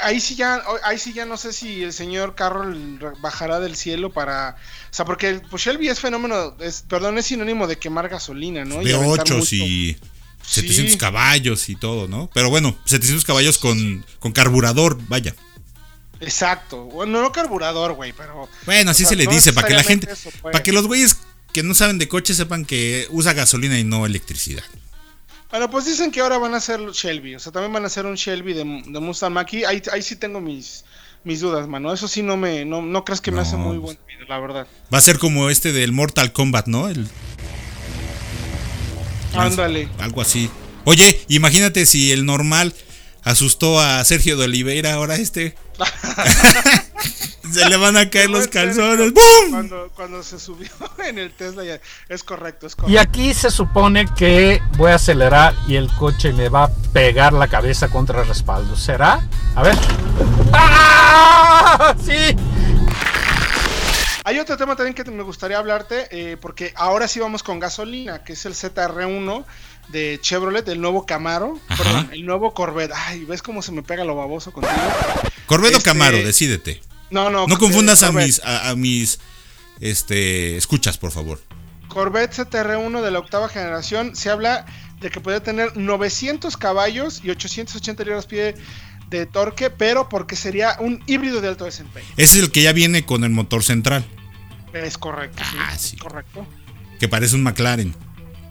Ahí 0.00 0.20
sí 0.20 0.34
ya, 0.34 0.60
ahí 0.82 0.98
sí 0.98 1.12
ya 1.12 1.24
no 1.24 1.36
sé 1.36 1.52
si 1.52 1.84
el 1.84 1.92
señor 1.92 2.34
Carroll 2.34 2.98
bajará 3.20 3.60
del 3.60 3.76
cielo 3.76 4.12
para, 4.12 4.56
o 4.90 4.92
sea, 4.94 5.04
porque 5.04 5.40
pues 5.50 5.62
Shelby 5.62 5.88
es 5.88 6.00
fenómeno, 6.00 6.56
es, 6.58 6.82
perdón, 6.88 7.16
es 7.16 7.26
sinónimo 7.26 7.68
de 7.68 7.78
quemar 7.78 8.08
gasolina, 8.08 8.64
¿no? 8.64 8.82
V8 8.82 9.36
mucho. 9.36 9.54
y 9.54 9.96
700 10.42 10.92
Sí. 10.92 10.98
caballos 10.98 11.68
y 11.68 11.76
todo, 11.76 12.08
¿no? 12.08 12.28
Pero 12.34 12.50
bueno, 12.50 12.76
700 12.86 13.24
caballos 13.24 13.58
con, 13.58 14.04
con 14.18 14.32
carburador, 14.32 14.98
vaya. 15.06 15.36
Exacto. 16.20 16.84
Bueno, 16.86 17.22
no 17.22 17.30
carburador, 17.30 17.92
güey, 17.92 18.12
pero. 18.12 18.48
Bueno, 18.66 18.90
así 18.90 19.04
o 19.04 19.06
sea, 19.06 19.10
se 19.10 19.16
le 19.16 19.26
no 19.26 19.30
dice, 19.30 19.52
para 19.52 19.68
que 19.68 19.74
la 19.74 19.84
gente, 19.84 20.08
pues. 20.08 20.28
para 20.42 20.62
que 20.62 20.72
los 20.72 20.88
güeyes 20.88 21.18
que 21.52 21.62
no 21.62 21.74
saben 21.74 21.98
de 21.98 22.08
coche 22.08 22.34
sepan 22.34 22.64
que 22.64 23.06
usa 23.10 23.32
gasolina 23.32 23.78
y 23.78 23.84
no 23.84 24.06
electricidad. 24.06 24.64
Bueno, 25.50 25.70
pues 25.70 25.86
dicen 25.86 26.10
que 26.12 26.20
ahora 26.20 26.36
van 26.38 26.52
a 26.54 26.58
hacer 26.58 26.78
Shelby. 26.92 27.34
O 27.34 27.38
sea, 27.38 27.52
también 27.52 27.72
van 27.72 27.84
a 27.84 27.86
hacer 27.86 28.04
un 28.04 28.16
Shelby 28.16 28.52
de, 28.52 28.64
de 28.86 29.00
Mustang 29.00 29.32
Mach-E. 29.32 29.64
Ahí, 29.66 29.82
ahí 29.90 30.02
sí 30.02 30.16
tengo 30.16 30.40
mis, 30.42 30.84
mis 31.24 31.40
dudas, 31.40 31.66
mano. 31.66 31.92
Eso 31.92 32.06
sí 32.06 32.22
no 32.22 32.36
me. 32.36 32.66
No, 32.66 32.82
no 32.82 33.02
crees 33.04 33.22
que 33.22 33.30
me 33.30 33.40
hace 33.40 33.56
muy 33.56 33.78
pues. 33.78 33.96
buen 33.96 33.98
video, 34.06 34.26
la 34.28 34.38
verdad. 34.40 34.66
Va 34.92 34.98
a 34.98 35.00
ser 35.00 35.18
como 35.18 35.48
este 35.48 35.72
del 35.72 35.92
Mortal 35.92 36.32
Kombat, 36.32 36.66
¿no? 36.66 36.88
El- 36.88 37.08
Ándale. 39.34 39.88
algo 39.98 40.20
así. 40.20 40.50
Oye, 40.84 41.20
imagínate 41.28 41.86
si 41.86 42.12
el 42.12 42.24
normal 42.26 42.74
asustó 43.22 43.80
a 43.80 44.04
Sergio 44.04 44.36
de 44.36 44.44
Oliveira, 44.44 44.94
ahora 44.94 45.16
este. 45.16 45.54
se 47.52 47.68
le 47.68 47.76
van 47.76 47.96
a 47.96 48.10
caer 48.10 48.30
los 48.30 48.48
calzones. 48.48 49.12
¡Bum! 49.12 49.50
Cuando, 49.50 49.90
cuando 49.94 50.22
se 50.22 50.38
subió 50.38 50.70
en 51.04 51.18
el 51.18 51.32
Tesla 51.32 51.64
ya. 51.64 51.80
Es 52.08 52.22
correcto, 52.24 52.66
es 52.66 52.76
correcto. 52.76 52.92
Y 52.92 52.98
aquí 52.98 53.34
se 53.34 53.50
supone 53.50 54.06
que 54.14 54.60
voy 54.76 54.92
a 54.92 54.96
acelerar 54.96 55.54
y 55.66 55.76
el 55.76 55.88
coche 55.94 56.32
me 56.32 56.48
va 56.48 56.64
a 56.64 56.70
pegar 56.92 57.32
la 57.32 57.48
cabeza 57.48 57.88
contra 57.88 58.22
el 58.22 58.28
respaldo. 58.28 58.76
¿Será? 58.76 59.26
A 59.54 59.62
ver. 59.62 59.76
¡Ah! 60.52 61.94
¡Sí! 62.04 62.36
Hay 64.24 64.38
otro 64.38 64.58
tema 64.58 64.76
también 64.76 64.94
que 64.94 65.10
me 65.10 65.22
gustaría 65.22 65.56
hablarte, 65.56 66.06
eh, 66.10 66.36
porque 66.36 66.74
ahora 66.76 67.08
sí 67.08 67.18
vamos 67.18 67.42
con 67.42 67.58
gasolina, 67.58 68.24
que 68.24 68.34
es 68.34 68.44
el 68.44 68.52
ZR1 68.52 69.46
de 69.88 70.18
Chevrolet, 70.20 70.66
el 70.68 70.80
nuevo 70.80 71.06
Camaro, 71.06 71.58
perdón, 71.68 72.10
el 72.12 72.24
nuevo 72.26 72.52
Corvette. 72.54 72.92
Ay, 72.94 73.24
¿ves 73.24 73.42
cómo 73.42 73.62
se 73.62 73.72
me 73.72 73.82
pega 73.82 74.04
lo 74.04 74.14
baboso 74.14 74.52
contigo? 74.52 74.74
Corvette 75.46 75.74
o 75.74 75.78
Este- 75.78 75.90
Camaro, 75.90 76.18
decídete. 76.18 76.80
No, 77.10 77.30
no. 77.30 77.46
No 77.46 77.54
eh, 77.54 77.58
confundas 77.58 78.02
a 78.02 78.12
mis, 78.12 78.40
a, 78.44 78.68
a 78.70 78.76
mis 78.76 79.18
este, 79.80 80.56
escuchas, 80.56 80.98
por 80.98 81.10
favor. 81.10 81.40
Corvette 81.88 82.34
ZR1 82.36 83.00
de 83.02 83.10
la 83.10 83.18
octava 83.18 83.48
generación, 83.48 84.14
se 84.14 84.28
habla 84.30 84.66
de 85.00 85.10
que 85.10 85.20
puede 85.20 85.40
tener 85.40 85.76
900 85.76 86.56
caballos 86.56 87.20
y 87.24 87.30
880 87.30 88.04
libras-pie 88.04 88.56
de 89.08 89.24
torque, 89.24 89.70
pero 89.70 90.08
porque 90.10 90.36
sería 90.36 90.76
un 90.80 91.02
híbrido 91.06 91.40
de 91.40 91.48
alto 91.48 91.64
desempeño. 91.64 92.06
Ese 92.18 92.36
es 92.38 92.44
el 92.44 92.50
que 92.52 92.62
ya 92.62 92.72
viene 92.72 93.06
con 93.06 93.24
el 93.24 93.30
motor 93.30 93.64
central, 93.64 94.04
Es 94.74 94.98
correcto. 94.98 95.42
Ah, 95.58 95.74
sí. 95.78 95.96
Correcto. 95.96 96.46
que 97.00 97.08
parece 97.08 97.36
un 97.36 97.42
McLaren. 97.42 97.94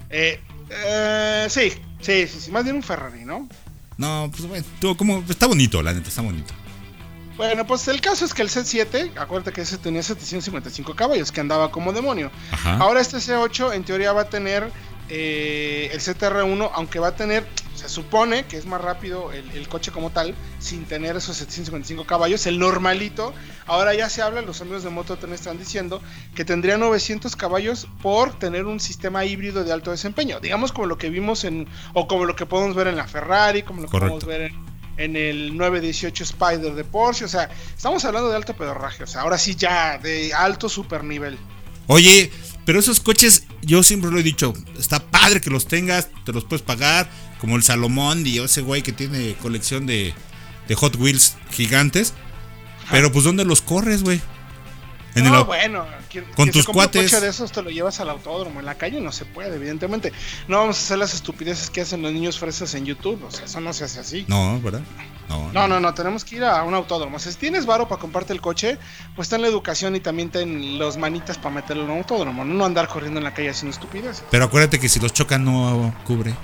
Eh, 0.10 0.39
eh, 0.70 1.48
sí, 1.50 1.72
sí, 2.02 2.28
sí, 2.28 2.40
sí, 2.40 2.52
más 2.52 2.64
bien 2.64 2.76
un 2.76 2.84
Ferrari, 2.84 3.26
¿no? 3.26 3.48
No, 3.98 4.30
pues 4.32 4.48
bueno, 4.48 4.66
tú, 4.80 4.96
como, 4.96 5.24
está 5.28 5.48
bonito, 5.48 5.82
la 5.82 5.94
neta, 5.94 6.10
está 6.10 6.22
bonito. 6.22 6.54
Bueno, 7.36 7.68
pues 7.68 7.88
el 7.88 8.02
caso 8.02 8.26
es 8.26 8.34
que 8.34 8.42
el 8.42 8.50
C7, 8.50 9.12
acuérdate 9.18 9.52
que 9.52 9.62
ese 9.62 9.78
tenía 9.78 10.02
755 10.02 10.96
caballos, 10.96 11.32
que 11.32 11.40
andaba 11.40 11.70
como 11.72 11.94
demonio. 11.94 12.32
Ajá. 12.52 12.78
Ahora 12.78 13.00
este 13.00 13.18
C8 13.18 13.76
en 13.76 13.84
teoría 13.84 14.12
va 14.12 14.22
a 14.22 14.30
tener 14.30 14.72
eh, 15.10 15.90
el 15.94 16.00
CTR1, 16.00 16.72
aunque 16.74 17.00
va 17.00 17.10
a 17.10 17.16
tener, 17.16 17.48
se 17.78 17.90
supone 17.90 18.46
que 18.46 18.58
es 18.58 18.66
más 18.66 18.82
rápido 18.82 19.32
el, 19.32 19.50
el 19.52 19.68
coche 19.68 19.92
como 19.92 20.10
tal, 20.10 20.36
sin 20.60 20.86
tener 20.86 21.16
esos 21.16 21.38
755 21.38 22.06
caballos, 22.06 22.46
el 22.48 22.60
normalito. 22.60 23.34
Ahora 23.66 23.94
ya 23.94 24.10
se 24.10 24.22
habla, 24.22 24.42
los 24.42 24.62
amigos 24.62 24.84
de 24.84 24.90
Moto 24.90 25.18
están 25.32 25.58
diciendo 25.58 26.02
que 26.36 26.44
tendría 26.44 26.78
900 26.78 27.36
caballos 27.36 27.88
por 28.02 28.38
tener 28.40 28.66
un 28.66 28.80
sistema 28.80 29.26
híbrido 29.26 29.64
de 29.64 29.72
alto 29.72 29.92
desempeño. 29.92 30.40
Digamos 30.40 30.72
como 30.72 30.88
lo 30.88 30.98
que 30.98 31.10
vimos 31.10 31.44
en, 31.44 31.68
o 31.94 32.08
como 32.08 32.26
lo 32.26 32.36
que 32.36 32.46
podemos 32.46 32.76
ver 32.76 32.88
en 32.88 32.96
la 32.96 33.08
Ferrari, 33.08 33.64
como 33.64 33.82
lo 33.82 33.88
que 33.88 33.92
Correcto. 33.92 34.20
podemos 34.20 34.40
ver 34.40 34.52
en, 34.98 35.16
en 35.16 35.16
el 35.16 35.56
918 35.58 36.24
Spider 36.24 36.74
de 36.74 36.84
Porsche. 36.84 37.26
O 37.26 37.30
sea, 37.30 37.50
estamos 37.76 38.04
hablando 38.06 38.30
de 38.30 38.36
alto 38.36 38.56
pedorraje. 38.56 39.04
O 39.04 39.08
sea, 39.08 39.22
ahora 39.22 39.38
sí 39.38 39.56
ya 39.56 39.98
de 39.98 40.34
alto 40.34 40.68
super 40.70 41.04
nivel. 41.04 41.38
Oye, 41.88 42.32
pero 42.66 42.80
esos 42.80 43.00
coches, 43.00 43.46
yo 43.62 43.82
siempre 43.82 44.12
lo 44.12 44.20
he 44.20 44.24
dicho, 44.24 44.54
está 44.78 45.00
padre 45.00 45.40
que 45.40 45.50
los 45.50 45.68
tengas, 45.68 46.10
te 46.26 46.34
los 46.34 46.44
puedes 46.44 46.62
pagar, 46.62 47.10
como 47.39 47.56
el 47.56 47.63
Salomón 47.63 48.24
y 48.25 48.39
ese 48.39 48.62
güey 48.62 48.82
que 48.82 48.91
tiene 48.91 49.34
colección 49.41 49.86
de, 49.86 50.13
de 50.67 50.75
Hot 50.75 50.96
Wheels 50.96 51.36
gigantes. 51.51 52.13
Pero 52.91 53.12
pues 53.12 53.25
¿dónde 53.25 53.44
los 53.46 53.62
corres, 53.62 54.03
güey? 54.03 54.22
En 55.15 55.24
no, 55.24 55.39
el 55.39 55.46
bueno, 55.46 55.84
quien- 56.12 56.25
con 56.25 56.34
quien 56.36 56.48
se 56.48 56.51
tus 56.53 56.65
compra 56.67 56.86
un 56.86 56.91
cuates. 56.91 57.12
coche 57.12 57.24
de 57.25 57.29
esos 57.32 57.51
te 57.51 57.63
lo 57.63 57.72
llevas 57.72 58.00
al 58.00 58.10
autódromo. 58.12 58.60
En 58.60 58.67
la 58.67 58.75
calle 58.75 59.01
no 59.01 59.12
se 59.12 59.25
puede, 59.25 59.56
evidentemente. 59.56 60.13
No 60.48 60.60
vamos 60.60 60.77
a 60.77 60.79
hacer 60.82 61.00
las 61.00 61.15
estupideces 61.15 61.72
que 61.72 61.82
hacen 61.82 62.03
los 62.03 62.13
niños 62.13 62.38
fresas 62.38 62.75
en 62.75 62.86
YouTube. 62.86 63.24
O 63.24 63.32
sea, 63.32 63.46
eso 63.46 63.60
no 63.60 63.74
se 63.74 63.84
hace 63.86 64.00
así. 64.00 64.25
No, 64.27 64.62
¿verdad? 64.62 64.82
No, 65.27 65.51
No, 65.53 65.67
no, 65.67 65.79
no, 65.79 65.94
tenemos 65.96 66.24
que 66.24 66.36
ir 66.36 66.44
a 66.44 66.62
un 66.63 66.75
autódromo. 66.75 67.17
O 67.17 67.20
sea, 67.20 67.32
si 67.32 67.38
tienes 67.39 67.65
varo 67.65 67.88
para 67.88 68.00
comprarte 68.00 68.32
el 68.32 68.41
coche, 68.41 68.77
pues 69.15 69.27
ten 69.27 69.41
la 69.41 69.48
educación 69.48 69.96
y 69.96 70.00
también 70.01 70.29
ten 70.29 70.77
los 70.77 70.98
manitas 70.98 71.38
para 71.39 71.56
meterlo 71.56 71.86
en 71.86 71.89
un 71.89 71.98
autódromo. 71.98 72.46
No 72.46 72.63
andar 72.63 72.88
corriendo 72.88 73.17
en 73.20 73.24
la 73.24 73.34
calle 73.34 73.50
haciendo 73.50 73.74
estupideces. 73.74 74.24
Pero 74.29 74.46
acuérdate 74.46 74.79
que 74.79 74.88
si 74.88 75.00
los 75.00 75.13
chocan 75.13 75.44
no 75.44 75.96
cubre. 76.06 76.36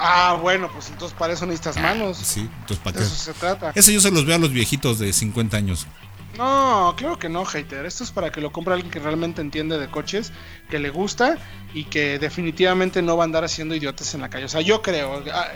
Ah, 0.00 0.38
bueno, 0.40 0.70
pues 0.72 0.88
entonces 0.88 1.16
para 1.18 1.34
eso 1.34 1.44
necesitas 1.44 1.76
manos. 1.76 2.16
Sí, 2.16 2.40
entonces 2.60 2.78
¿para 2.78 2.98
De 2.98 2.98
qué? 3.00 3.06
eso 3.06 3.16
se 3.16 3.34
trata. 3.34 3.72
Eso 3.74 3.90
yo 3.90 4.00
se 4.00 4.10
los 4.10 4.24
veo 4.24 4.36
a 4.36 4.38
los 4.38 4.50
viejitos 4.50 4.98
de 4.98 5.12
50 5.12 5.56
años. 5.56 5.86
No, 6.38 6.94
claro 6.96 7.18
que 7.18 7.28
no, 7.28 7.44
hater. 7.44 7.84
Esto 7.84 8.02
es 8.04 8.10
para 8.12 8.32
que 8.32 8.40
lo 8.40 8.50
compre 8.50 8.72
alguien 8.72 8.90
que 8.90 8.98
realmente 8.98 9.42
entiende 9.42 9.78
de 9.78 9.90
coches, 9.90 10.32
que 10.70 10.78
le 10.78 10.88
gusta 10.88 11.36
y 11.74 11.84
que 11.84 12.18
definitivamente 12.18 13.02
no 13.02 13.16
va 13.16 13.24
a 13.24 13.26
andar 13.26 13.44
haciendo 13.44 13.74
idiotas 13.74 14.14
en 14.14 14.22
la 14.22 14.30
calle. 14.30 14.46
O 14.46 14.48
sea, 14.48 14.62
yo 14.62 14.80
creo, 14.80 15.22
ah, 15.34 15.48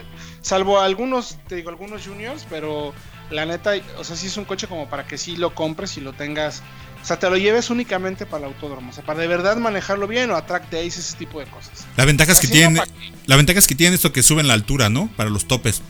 salvo 0.42 0.80
algunos, 0.80 1.38
te 1.48 1.54
digo, 1.54 1.70
algunos 1.70 2.06
juniors, 2.06 2.46
pero 2.50 2.92
la 3.30 3.46
neta, 3.46 3.72
o 3.96 4.04
sea, 4.04 4.14
sí 4.14 4.26
es 4.26 4.36
un 4.36 4.44
coche 4.44 4.66
como 4.66 4.88
para 4.90 5.06
que 5.06 5.16
sí 5.16 5.36
lo 5.36 5.54
compres 5.54 5.96
y 5.96 6.02
lo 6.02 6.12
tengas. 6.12 6.62
O 7.04 7.06
sea, 7.06 7.18
te 7.18 7.28
lo 7.28 7.36
lleves 7.36 7.68
únicamente 7.68 8.24
para 8.24 8.46
el 8.46 8.54
autódromo. 8.54 8.90
O 8.90 8.94
sea, 8.94 9.04
para 9.04 9.20
de 9.20 9.26
verdad 9.26 9.58
manejarlo 9.58 10.06
bien 10.08 10.30
o 10.30 10.36
a 10.36 10.46
track 10.46 10.70
days, 10.70 10.96
ese 10.96 11.14
tipo 11.18 11.38
de 11.38 11.44
cosas. 11.44 11.84
La 11.98 12.06
ventaja 12.06 12.32
es 12.32 12.40
que 12.40 12.46
Así 12.46 12.52
tienen, 12.54 12.72
no, 12.74 12.80
pa' 12.80 12.86
qué. 12.86 13.12
la 13.26 13.36
ventaja 13.36 13.58
es 13.58 13.66
que 13.66 13.74
tienen 13.74 13.92
esto 13.94 14.10
que 14.10 14.22
suben 14.22 14.48
la 14.48 14.54
altura, 14.54 14.88
¿no? 14.88 15.10
Para 15.14 15.28
los 15.28 15.46
topes. 15.46 15.82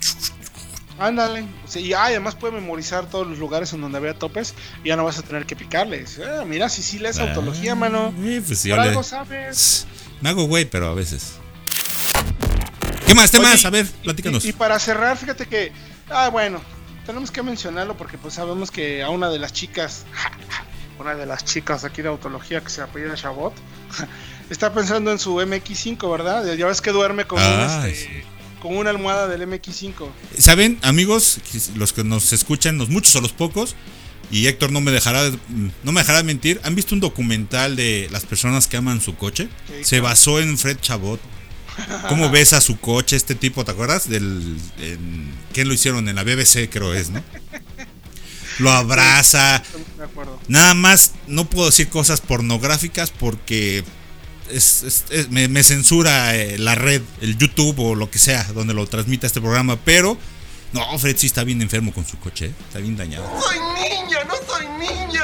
Ándale. 0.99 1.45
Y 1.77 1.93
ah, 1.93 2.07
además 2.07 2.35
puede 2.35 2.55
memorizar 2.55 3.07
todos 3.09 3.29
los 3.29 3.39
lugares 3.39 3.73
en 3.73 3.81
donde 3.81 3.99
había 3.99 4.15
topes 4.19 4.55
y 4.83 4.89
ya 4.89 4.97
no 4.97 5.05
vas 5.05 5.19
a 5.19 5.23
tener 5.23 5.47
que 5.47 5.55
picarle. 5.57 6.01
Dice, 6.01 6.23
"Ah, 6.25 6.45
mira, 6.45 6.69
si 6.69 6.83
sí 6.83 6.99
lees 6.99 7.19
autología, 7.19 7.75
mano. 7.77 8.13
Eh, 8.21 8.43
pues 8.45 8.65
le- 8.65 8.75
algo 8.75 9.03
sabes. 9.05 9.87
Me 10.21 10.29
hago 10.31 10.45
güey, 10.45 10.65
pero 10.65 10.89
a 10.89 10.95
veces. 10.95 11.35
¿Qué 13.07 13.15
más? 13.15 13.31
¿Qué 13.31 13.39
Oye, 13.39 13.49
más? 13.49 13.65
A 13.65 13.71
ver, 13.71 13.87
platícanos. 13.87 14.45
Y, 14.45 14.49
y 14.49 14.53
para 14.53 14.79
cerrar, 14.79 15.17
fíjate 15.17 15.47
que, 15.47 15.73
ah, 16.11 16.29
bueno, 16.31 16.61
tenemos 17.07 17.31
que 17.31 17.43
mencionarlo 17.43 17.97
porque 17.97 18.17
pues 18.17 18.35
sabemos 18.35 18.71
que 18.71 19.03
a 19.03 19.11
una 19.11 19.29
de 19.31 19.39
las 19.39 19.53
chicas, 19.53 20.05
una 20.99 21.15
de 21.15 21.27
las 21.27 21.45
chicas 21.45 21.85
aquí 21.85 22.03
de 22.03 22.09
autología 22.09 22.61
que 22.63 22.71
se 22.71 22.83
apellida 22.83 23.15
Chabot, 23.15 23.53
está 24.51 24.73
pensando 24.73 25.11
en 25.13 25.19
su 25.19 25.35
MX5, 25.37 26.11
¿verdad? 26.11 26.55
Ya 26.55 26.67
ves 26.67 26.81
que 26.81 26.91
duerme 26.93 27.25
con, 27.27 27.39
un, 27.41 27.45
Ah, 27.47 27.87
este, 27.89 28.07
sí. 28.07 28.11
con 28.61 28.77
una 28.77 28.91
almohada 28.91 29.27
del 29.29 29.43
MX5. 29.49 30.07
¿Saben, 30.39 30.79
amigos, 30.83 31.39
los 31.75 31.93
que 31.93 32.05
nos 32.05 32.33
escuchan, 32.33 32.79
los 32.79 32.89
muchos 32.89 33.15
o 33.17 33.21
los 33.21 33.33
pocos, 33.33 33.75
y 34.31 34.47
Héctor 34.47 34.73
no 34.73 34.81
me 34.81 34.91
dejará 34.91 35.31
no 35.83 35.93
me 35.93 36.01
dejará 36.01 36.23
mentir, 36.23 36.61
¿han 36.65 36.75
visto 36.75 36.95
un 36.95 37.01
documental 37.01 37.77
de 37.77 38.09
las 38.11 38.25
personas 38.25 38.67
que 38.67 38.77
aman 38.77 39.01
su 39.01 39.17
coche? 39.17 39.49
Sí, 39.67 39.73
Se 39.85 39.89
claro. 39.97 40.05
basó 40.05 40.41
en 40.41 40.57
Fred 40.59 40.79
Chabot. 40.81 41.21
¿Cómo 42.09 42.31
ves 42.31 42.53
a 42.53 42.61
su 42.61 42.79
coche 42.79 43.17
este 43.17 43.35
tipo? 43.35 43.65
¿Te 43.65 43.73
acuerdas? 43.73 44.09
Del 44.09 44.57
en- 44.79 45.35
¿Quién 45.53 45.69
lo 45.69 45.75
hicieron? 45.75 46.09
En 46.09 46.15
la 46.17 46.23
BBC 46.25 46.69
creo 46.71 46.95
es, 46.95 47.11
¿no? 47.11 47.23
Lo 48.59 48.71
abraza. 48.71 49.63
De 49.99 50.05
acuerdo. 50.05 50.39
Nada 50.49 50.75
más 50.75 51.13
no 51.27 51.45
puedo 51.47 51.67
decir 51.67 51.89
cosas 51.89 52.21
pornográficas 52.21 53.11
porque 53.11 53.85
es, 54.51 54.83
es- 54.83 55.05
es- 55.11 55.31
me, 55.31 55.49
me 55.49 55.63
censura 55.63 56.37
eh, 56.37 56.59
la 56.59 56.75
red, 56.75 57.03
el 57.21 57.37
YouTube 57.39 57.79
o 57.81 57.95
lo 57.95 58.11
que 58.11 58.19
sea 58.19 58.45
donde 58.55 58.75
lo 58.75 58.87
transmita 58.87 59.27
este 59.27 59.41
programa. 59.41 59.77
Pero 59.85 60.17
no, 60.73 60.99
Fred 60.99 61.17
sí 61.17 61.27
está 61.27 61.45
bien 61.45 61.63
enfermo 61.63 61.93
con 61.93 62.05
su 62.07 62.19
coche, 62.19 62.47
eh, 62.47 62.55
está 62.67 62.79
bien 62.81 62.97
dañado. 62.97 63.25
¡Soy 63.41 63.59
niña, 63.59 64.19
no 64.27 64.35
soy 64.47 64.67
niña! 64.79 65.23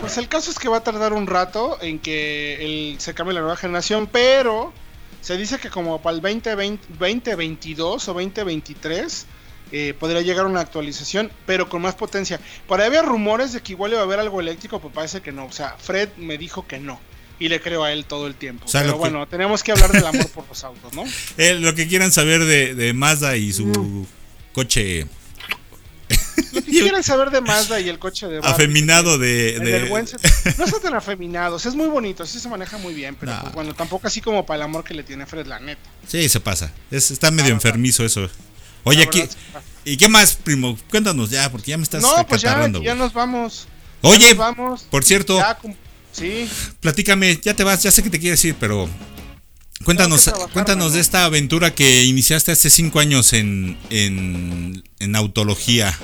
Pues 0.00 0.16
el 0.18 0.28
caso 0.28 0.50
es 0.50 0.58
que 0.58 0.68
va 0.68 0.78
a 0.78 0.82
tardar 0.84 1.12
un 1.12 1.26
rato 1.26 1.78
en 1.80 1.98
que 1.98 2.64
el, 2.92 3.00
se 3.00 3.14
cambie 3.14 3.34
la 3.34 3.40
nueva 3.40 3.56
generación, 3.56 4.08
pero 4.10 4.72
se 5.20 5.36
dice 5.36 5.58
que 5.58 5.70
como 5.70 6.00
para 6.02 6.16
el 6.16 6.22
2020, 6.22 6.86
2022 6.98 8.08
o 8.08 8.14
2023 8.14 9.26
eh, 9.72 9.94
podría 9.98 10.20
llegar 10.22 10.46
una 10.46 10.60
actualización, 10.60 11.30
pero 11.46 11.68
con 11.68 11.82
más 11.82 11.94
potencia. 11.94 12.40
Por 12.66 12.80
ahí 12.80 12.86
había 12.88 13.02
rumores 13.02 13.52
de 13.52 13.60
que 13.60 13.72
igual 13.72 13.92
iba 13.92 14.00
a 14.00 14.04
haber 14.04 14.18
algo 14.20 14.40
eléctrico, 14.40 14.80
pero 14.80 14.92
parece 14.92 15.20
que 15.20 15.32
no. 15.32 15.46
O 15.46 15.52
sea, 15.52 15.76
Fred 15.78 16.08
me 16.16 16.38
dijo 16.38 16.66
que 16.66 16.78
no. 16.78 17.00
Y 17.38 17.48
le 17.48 17.60
creo 17.60 17.84
a 17.84 17.92
él 17.92 18.04
todo 18.04 18.26
el 18.26 18.34
tiempo. 18.34 18.66
O 18.66 18.68
sea, 18.68 18.82
pero 18.82 18.92
que- 18.94 18.98
bueno, 18.98 19.26
tenemos 19.26 19.62
que 19.62 19.72
hablar 19.72 19.92
del 19.92 20.04
amor 20.06 20.28
por 20.30 20.46
los 20.48 20.62
autos, 20.64 20.92
¿no? 20.92 21.04
Eh, 21.38 21.54
lo 21.54 21.74
que 21.74 21.88
quieran 21.88 22.12
saber 22.12 22.44
de, 22.44 22.74
de 22.74 22.92
Mazda 22.92 23.36
y 23.36 23.52
su 23.52 24.06
coche 24.52 25.06
Lo 26.52 26.62
que 26.62 26.70
quieran 26.70 27.02
saber 27.02 27.30
de 27.30 27.40
Mazda 27.40 27.80
y 27.80 27.88
el 27.88 27.98
coche 27.98 28.26
de 28.26 28.40
Barbie, 28.40 28.52
afeminado 28.52 29.16
de... 29.18 29.56
En 29.56 29.64
de- 29.64 29.76
el 29.76 29.88
buen 29.88 30.06
sen- 30.06 30.18
No 30.58 30.64
está 30.64 30.80
tan 30.80 30.94
afeminado, 30.94 31.56
o 31.56 31.58
sea, 31.58 31.70
es 31.70 31.76
muy 31.76 31.88
bonito, 31.88 32.26
sí 32.26 32.40
se 32.40 32.48
maneja 32.48 32.76
muy 32.78 32.92
bien, 32.92 33.14
pero 33.18 33.32
Nah. 33.32 33.40
pues, 33.42 33.54
bueno, 33.54 33.74
tampoco 33.74 34.06
así 34.08 34.20
como 34.20 34.44
para 34.44 34.56
el 34.56 34.62
amor 34.62 34.82
que 34.84 34.92
le 34.94 35.02
tiene 35.04 35.24
Fred, 35.26 35.46
la 35.46 35.60
neta. 35.60 35.80
Sí, 36.08 36.28
se 36.28 36.40
pasa. 36.40 36.72
Es- 36.90 37.10
está 37.10 37.30
medio 37.30 37.50
Ah, 37.50 37.54
enfermizo 37.54 38.04
eso. 38.04 38.28
Oye, 38.84 39.02
aquí... 39.02 39.22
¿Y 39.84 39.96
qué 39.96 40.08
más, 40.08 40.34
primo? 40.34 40.78
Cuéntanos 40.90 41.30
ya, 41.30 41.50
porque 41.50 41.70
ya 41.70 41.78
me 41.78 41.82
estás 41.84 42.02
No, 42.02 42.26
pues 42.26 42.42
ya, 42.42 42.68
nos 42.68 43.12
vamos. 43.12 43.66
Oye, 44.02 44.28
nos 44.28 44.36
vamos. 44.36 44.82
por 44.90 45.04
cierto, 45.04 45.38
Ya 45.38 45.58
sí, 46.12 46.48
platícame, 46.80 47.38
ya 47.42 47.54
te 47.54 47.64
vas, 47.64 47.82
ya 47.82 47.90
sé 47.90 48.02
que 48.02 48.10
te 48.10 48.18
quieres 48.20 48.44
ir, 48.44 48.54
pero 48.58 48.88
cuéntanos, 49.84 50.24
trabajar, 50.24 50.52
cuéntanos 50.52 50.84
mano. 50.86 50.94
de 50.94 51.00
esta 51.00 51.24
aventura 51.24 51.74
que 51.74 52.04
iniciaste 52.04 52.52
hace 52.52 52.70
cinco 52.70 53.00
años 53.00 53.32
en, 53.32 53.78
en, 53.90 54.82
en 54.98 55.16
autología. 55.16 55.96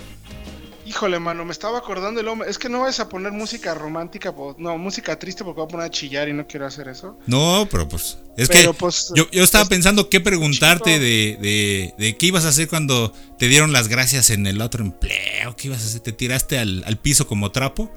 Híjole, 0.86 1.18
mano, 1.18 1.44
me 1.44 1.52
estaba 1.52 1.78
acordando 1.78 2.20
el 2.20 2.28
hombre. 2.28 2.48
Es 2.48 2.58
que 2.58 2.68
no 2.68 2.80
vas 2.80 3.00
a 3.00 3.08
poner 3.08 3.32
música 3.32 3.74
romántica, 3.74 4.32
no, 4.58 4.78
música 4.78 5.18
triste 5.18 5.44
porque 5.44 5.60
voy 5.60 5.66
a 5.66 5.68
poner 5.68 5.86
a 5.86 5.90
chillar 5.90 6.28
y 6.28 6.32
no 6.32 6.46
quiero 6.46 6.66
hacer 6.66 6.88
eso. 6.88 7.18
No, 7.26 7.66
pero 7.70 7.88
pues, 7.88 8.18
es 8.36 8.48
Pero, 8.48 8.72
que 8.72 8.78
pues, 8.78 9.12
yo, 9.14 9.28
yo 9.30 9.42
estaba 9.44 9.62
es- 9.62 9.68
pensando 9.68 10.08
qué 10.08 10.20
preguntarte 10.20 10.98
de, 10.98 11.36
de, 11.40 11.94
de 11.98 12.16
qué 12.16 12.26
ibas 12.26 12.44
a 12.44 12.48
hacer 12.48 12.68
cuando 12.68 13.12
te 13.38 13.48
dieron 13.48 13.72
las 13.72 13.88
gracias 13.88 14.30
en 14.30 14.46
el 14.46 14.60
otro 14.60 14.82
empleo, 14.84 15.56
qué 15.56 15.68
ibas 15.68 15.82
a 15.82 15.86
hacer, 15.86 16.00
te 16.00 16.12
tiraste 16.12 16.58
al, 16.58 16.84
al 16.86 16.96
piso 16.98 17.26
como 17.26 17.50
trapo. 17.52 17.90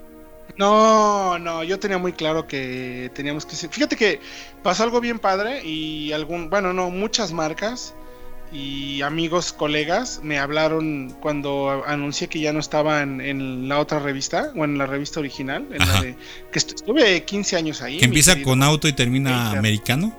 No, 0.57 1.39
no, 1.39 1.63
yo 1.63 1.79
tenía 1.79 1.97
muy 1.97 2.11
claro 2.13 2.47
que 2.47 3.11
teníamos 3.13 3.45
que 3.45 3.55
ser. 3.55 3.69
Fíjate 3.69 3.95
que 3.95 4.19
pasó 4.63 4.83
algo 4.83 4.99
bien 4.99 5.19
padre 5.19 5.63
y 5.63 6.11
algún, 6.11 6.49
bueno, 6.49 6.73
no, 6.73 6.89
muchas 6.89 7.31
marcas 7.31 7.93
y 8.51 9.01
amigos, 9.03 9.53
colegas 9.53 10.21
me 10.23 10.39
hablaron 10.39 11.15
cuando 11.21 11.83
anuncié 11.85 12.27
que 12.27 12.39
ya 12.39 12.51
no 12.53 12.59
estaba 12.59 13.01
en, 13.03 13.21
en 13.21 13.69
la 13.69 13.79
otra 13.79 13.99
revista 13.99 14.51
o 14.55 14.65
en 14.65 14.77
la 14.77 14.85
revista 14.87 15.19
original, 15.19 15.67
en 15.71 15.79
la 15.87 16.01
de, 16.01 16.15
que 16.51 16.59
estu- 16.59 16.75
estuve 16.75 17.23
15 17.23 17.55
años 17.57 17.81
ahí. 17.81 17.97
Que 17.99 18.05
empieza 18.05 18.41
con 18.41 18.63
auto 18.63 18.87
y 18.87 18.93
termina 18.93 19.51
americano. 19.51 20.15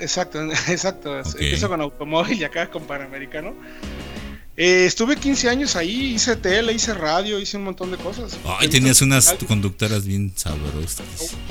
Exacto, 0.00 0.42
exacto. 0.68 1.18
Ok. 1.20 1.26
Empiezo 1.40 1.68
con 1.68 1.80
automóvil 1.80 2.38
y 2.38 2.44
acá 2.44 2.68
con 2.70 2.82
panamericano. 2.84 3.54
Eh, 4.54 4.84
estuve 4.84 5.16
15 5.16 5.48
años 5.48 5.76
ahí, 5.76 6.12
hice 6.14 6.36
tele, 6.36 6.74
hice 6.74 6.92
radio, 6.92 7.38
hice 7.38 7.56
un 7.56 7.64
montón 7.64 7.90
de 7.90 7.96
cosas. 7.96 8.36
Ay, 8.44 8.68
tenías 8.68 9.00
unas 9.00 9.34
conductoras 9.48 10.04
bien 10.04 10.30
sabrosas. 10.36 11.06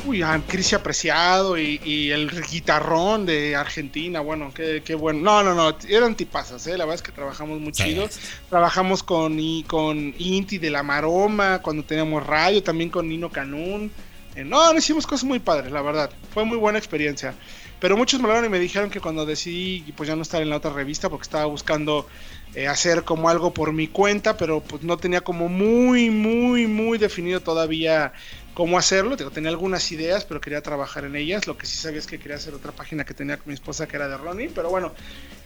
Uy, 0.06 0.22
a 0.22 0.40
Cristi 0.48 0.76
Apreciado 0.76 1.58
y, 1.58 1.82
y 1.84 2.12
el 2.12 2.30
guitarrón 2.52 3.26
de 3.26 3.56
Argentina, 3.56 4.20
bueno, 4.20 4.52
qué, 4.54 4.84
qué 4.86 4.94
bueno. 4.94 5.20
No, 5.22 5.42
no, 5.42 5.56
no, 5.56 5.76
eran 5.90 6.14
tipazas, 6.14 6.68
¿eh? 6.68 6.78
la 6.78 6.86
verdad 6.86 6.96
es 6.96 7.02
que 7.02 7.12
trabajamos 7.12 7.60
muy 7.60 7.74
Sí. 7.74 7.86
chido. 7.86 8.08
Trabajamos 8.52 9.02
con, 9.02 9.40
y, 9.40 9.64
con 9.64 10.14
Inti 10.20 10.60
de 10.60 10.70
la 10.70 10.84
Maroma, 10.84 11.60
cuando 11.64 11.84
teníamos 11.84 12.26
radio, 12.28 12.62
también 12.62 12.92
con 12.92 13.10
Nino 13.10 13.32
Canún. 13.32 13.92
Eh, 14.36 14.44
no, 14.44 14.72
no 14.72 14.80
hicimos 14.80 15.06
cosas 15.06 15.26
muy 15.26 15.40
padres, 15.40 15.72
la 15.72 15.82
verdad. 15.82 16.10
Fue 16.34 16.46
muy 16.46 16.58
buena 16.58 16.78
experiencia. 16.78 17.34
Pero 17.80 17.98
muchos 17.98 18.20
me 18.20 18.28
hablaron 18.28 18.46
y 18.46 18.50
me 18.50 18.60
dijeron 18.60 18.92
que 18.92 19.00
cuando 19.00 19.26
decidí 19.26 19.92
pues 19.98 20.08
ya 20.08 20.16
no 20.16 20.22
estar 20.22 20.42
en 20.42 20.52
la 20.52 20.58
otra 20.58 20.72
revista 20.72 21.10
porque 21.10 21.24
estaba 21.24 21.46
buscando 21.46 22.08
eh, 22.54 22.68
hacer 22.68 23.04
como 23.04 23.28
algo 23.28 23.54
por 23.54 23.74
mi 23.74 23.88
cuenta, 23.88 24.38
pero 24.38 24.62
pues 24.62 24.84
no 24.84 24.98
tenía 24.98 25.22
como 25.22 25.50
muy, 25.50 26.12
muy, 26.12 26.68
muy 26.68 27.00
definido 27.00 27.40
todavía 27.40 28.14
cómo 28.54 28.78
hacerlo. 28.78 29.18
Tenía 29.18 29.50
algunas 29.50 29.92
ideas, 29.92 30.26
pero 30.26 30.40
quería 30.40 30.62
trabajar 30.62 31.06
en 31.06 31.16
ellas. 31.16 31.48
Lo 31.48 31.58
que 31.58 31.66
sí 31.66 31.76
sabía 31.76 32.00
es 32.00 32.06
que 32.06 32.20
quería 32.20 32.38
hacer 32.38 32.54
otra 32.54 32.72
página 32.72 33.04
que 33.04 33.16
tenía 33.16 33.38
con 33.38 33.48
mi 33.48 33.56
esposa 33.56 33.88
que 33.88 33.96
era 33.96 34.08
de 34.08 34.18
Ronnie. 34.18 34.52
Pero 34.54 34.70
bueno, 34.70 34.94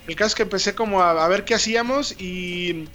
el 0.06 0.15
caso 0.18 0.27
es 0.27 0.36
que 0.36 0.44
empecé 0.44 0.75
como 0.75 1.01
a 1.01 1.27
ver 1.30 1.46
qué 1.46 1.56
hacíamos 1.56 2.20
y 2.20 2.89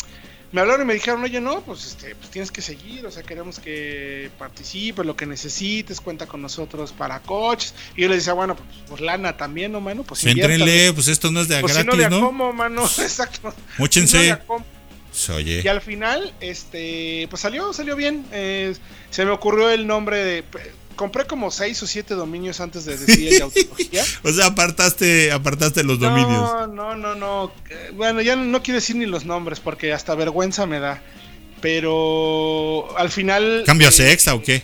me 0.52 0.61
hablaron 0.61 0.83
y 0.83 0.85
me 0.87 0.95
dijeron, 0.95 1.23
oye, 1.23 1.40
no, 1.40 1.61
pues, 1.61 1.87
este, 1.87 2.14
pues 2.16 2.30
tienes 2.30 2.50
que 2.50 2.61
seguir, 2.61 3.07
o 3.07 3.11
sea, 3.11 3.23
queremos 3.23 3.61
que 3.61 4.30
participes, 4.38 5.07
lo 5.07 5.16
que 5.16 5.26
necesites, 5.26 6.00
cuenta 6.00 6.26
con 6.26 6.42
nosotros 6.42 6.92
para 6.92 7.21
coches. 7.21 7.75
Y 7.97 8.02
yo 8.02 8.09
les 8.09 8.19
decía, 8.19 8.33
bueno, 8.33 8.57
pues 8.57 8.69
por 8.88 9.00
lana 9.00 9.37
también, 9.37 9.73
¿no, 9.73 9.80
mano? 9.80 10.02
Pues 10.02 10.23
Pues 10.23 10.35
entrenle, 10.35 10.92
pues 10.92 11.09
esto 11.09 11.30
no 11.30 11.40
es 11.40 11.49
de 11.49 11.61
Pues 11.61 11.75
si 11.75 11.78
no 11.85 11.92
gratis, 11.92 12.04
de 12.04 12.11
¿no? 12.11 12.26
cómo, 12.26 12.52
mano, 12.52 12.83
exacto. 12.99 13.54
Móchense. 13.78 14.25
Si 14.25 14.30
no 14.49 14.64
Pues, 15.11 15.31
Oye, 15.31 15.61
Y 15.64 15.69
al 15.69 15.81
final, 15.81 16.33
este, 16.40 17.26
pues 17.31 17.43
salió, 17.43 17.73
salió 17.73 17.97
bien. 17.97 18.25
Eh, 18.33 18.75
se 19.11 19.25
me 19.25 19.31
ocurrió 19.33 19.69
el 19.71 19.87
nombre 19.87 20.25
de. 20.25 20.45
compré 20.97 21.26
como 21.26 21.50
seis 21.50 21.83
o 21.83 21.87
siete 21.87 22.14
dominios 22.14 22.61
antes 22.61 22.85
de 22.85 22.97
decir 22.97 23.35
el 23.35 23.43
autología. 23.43 24.05
O 24.23 24.31
sea, 24.33 24.47
apartaste, 24.47 25.33
apartaste 25.33 25.83
los 25.83 25.99
dominios. 25.99 26.31
No, 26.31 26.67
no, 26.69 26.97
no, 26.97 27.14
no. 27.14 27.52
Eh, 27.71 27.90
Bueno, 27.95 28.21
ya 28.23 28.37
no, 28.37 28.45
no 28.45 28.62
quiero 28.62 28.76
decir 28.76 28.97
ni 28.97 29.07
los 29.07 29.25
nombres 29.25 29.59
porque 29.61 29.93
hasta 29.93 30.14
vergüenza 30.14 30.67
me 30.67 30.79
da. 30.81 31.02
Pero 31.61 32.97
al 32.97 33.11
final. 33.11 33.64
¿Cambio 33.67 33.88
a 33.88 33.90
eh, 33.90 33.95
sexta 33.95 34.35
o 34.35 34.43
qué? 34.43 34.62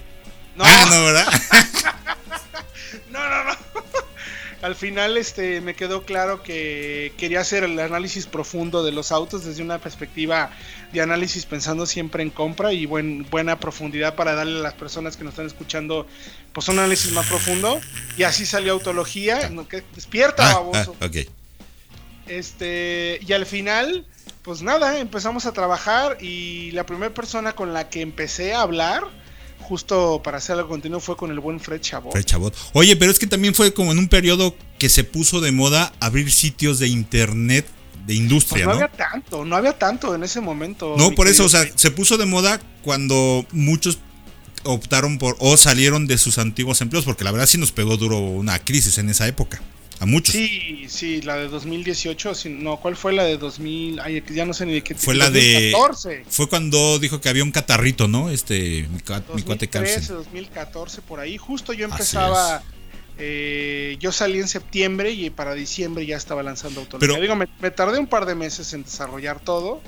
No, 0.56 0.64
Ah, 0.64 0.86
no, 0.90 1.04
¿verdad? 1.04 1.26
no, 3.10 3.28
no, 3.28 3.44
no. 3.44 3.65
Al 4.66 4.74
final 4.74 5.16
este, 5.16 5.60
me 5.60 5.76
quedó 5.76 6.02
claro 6.02 6.42
que 6.42 7.12
quería 7.16 7.38
hacer 7.38 7.62
el 7.62 7.78
análisis 7.78 8.26
profundo 8.26 8.82
de 8.82 8.90
los 8.90 9.12
autos 9.12 9.44
desde 9.44 9.62
una 9.62 9.78
perspectiva 9.78 10.50
de 10.92 11.00
análisis 11.00 11.46
pensando 11.46 11.86
siempre 11.86 12.24
en 12.24 12.30
compra 12.30 12.72
y 12.72 12.84
buen, 12.84 13.30
buena 13.30 13.60
profundidad 13.60 14.16
para 14.16 14.34
darle 14.34 14.58
a 14.58 14.62
las 14.62 14.74
personas 14.74 15.16
que 15.16 15.22
nos 15.22 15.34
están 15.34 15.46
escuchando 15.46 16.08
pues 16.52 16.66
un 16.66 16.80
análisis 16.80 17.12
más 17.12 17.26
profundo. 17.26 17.80
Y 18.18 18.24
así 18.24 18.44
salió 18.44 18.72
Autología. 18.72 19.50
¿no? 19.50 19.68
¿Qué? 19.68 19.84
Despierta, 19.94 20.50
Ah, 20.50 20.54
baboso. 20.54 20.96
ah. 21.00 21.08
Este, 22.26 23.20
y 23.24 23.32
al 23.34 23.46
final, 23.46 24.04
pues 24.42 24.62
nada, 24.62 24.98
empezamos 24.98 25.46
a 25.46 25.52
trabajar 25.52 26.18
y 26.20 26.72
la 26.72 26.84
primera 26.84 27.14
persona 27.14 27.52
con 27.52 27.72
la 27.72 27.88
que 27.88 28.00
empecé 28.00 28.52
a 28.52 28.62
hablar, 28.62 29.04
justo 29.66 30.20
para 30.22 30.38
hacer 30.38 30.56
algo 30.56 30.68
continuo, 30.68 31.00
fue 31.00 31.16
con 31.16 31.30
el 31.30 31.40
buen 31.40 31.60
Fred 31.60 31.80
Chabot. 31.80 32.12
Fred 32.12 32.24
Chabot. 32.24 32.54
Oye, 32.72 32.96
pero 32.96 33.10
es 33.10 33.18
que 33.18 33.26
también 33.26 33.54
fue 33.54 33.74
como 33.74 33.92
en 33.92 33.98
un 33.98 34.08
periodo 34.08 34.54
que 34.78 34.88
se 34.88 35.04
puso 35.04 35.40
de 35.40 35.52
moda 35.52 35.92
abrir 36.00 36.32
sitios 36.32 36.78
de 36.78 36.88
internet 36.88 37.66
de 37.66 38.14
Pues 38.14 38.18
industria, 38.18 38.64
no, 38.64 38.70
¿no? 38.70 38.76
había 38.76 38.92
tanto, 38.92 39.44
no 39.44 39.56
había 39.56 39.76
tanto 39.76 40.14
en 40.14 40.22
ese 40.22 40.40
momento. 40.40 40.94
No, 40.96 41.10
por 41.12 41.26
eso, 41.26 41.44
o 41.44 41.48
sea, 41.48 41.66
se 41.74 41.90
puso 41.90 42.16
de 42.16 42.26
moda 42.26 42.60
cuando 42.82 43.44
muchos 43.50 43.98
optaron 44.62 45.18
por 45.18 45.36
o 45.40 45.56
salieron 45.56 46.06
de 46.06 46.16
sus 46.18 46.38
antiguos 46.38 46.80
empleos, 46.80 47.04
porque 47.04 47.24
la 47.24 47.32
verdad 47.32 47.46
sí 47.46 47.58
nos 47.58 47.72
pegó 47.72 47.96
duro 47.96 48.18
una 48.18 48.58
crisis 48.60 48.98
en 48.98 49.08
esa 49.08 49.26
época. 49.26 49.60
A 49.98 50.06
muchos. 50.06 50.34
Sí, 50.34 50.86
sí, 50.88 51.22
la 51.22 51.36
de 51.36 51.48
2018, 51.48 52.34
sí, 52.34 52.48
no, 52.50 52.76
¿cuál 52.78 52.96
fue 52.96 53.12
la 53.14 53.24
de 53.24 53.38
2000? 53.38 54.00
Ay, 54.00 54.22
ya 54.30 54.44
no 54.44 54.52
sé 54.52 54.66
ni 54.66 54.74
de 54.74 54.82
qué. 54.82 54.94
Fue 54.94 55.14
la 55.14 55.30
de- 55.30 55.70
2014. 55.72 56.24
Fue 56.28 56.48
cuando 56.48 56.98
dijo 56.98 57.20
que 57.20 57.28
había 57.30 57.42
un 57.44 57.50
catarrito, 57.50 58.06
¿no? 58.06 58.28
Este, 58.30 58.86
mi, 58.90 58.98
cua- 58.98 59.22
mi 59.34 59.42
cuate 59.42 59.66
2013, 59.66 59.68
Carlsen. 59.68 60.16
2014, 60.16 61.00
por 61.02 61.20
ahí. 61.20 61.36
Justo 61.38 61.72
yo 61.72 61.86
empezaba. 61.86 62.62
eh, 63.18 63.96
yo 63.98 64.12
salí 64.12 64.38
en 64.38 64.48
septiembre 64.48 65.10
y 65.12 65.30
para 65.30 65.54
diciembre 65.54 66.04
ya 66.04 66.16
estaba 66.18 66.42
lanzando 66.42 66.80
Autología. 66.82 67.08
Pero- 67.08 67.22
Digo, 67.22 67.34
me, 67.34 67.48
me 67.60 67.70
tardé 67.70 67.98
un 67.98 68.06
par 68.06 68.26
de 68.26 68.34
meses 68.34 68.74
en 68.74 68.82
desarrollar 68.84 69.40
todo. 69.40 69.80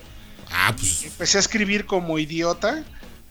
Ah, 0.50 0.74
pues. 0.74 1.04
Empecé 1.04 1.36
a 1.36 1.40
escribir 1.40 1.84
como 1.84 2.18
idiota. 2.18 2.84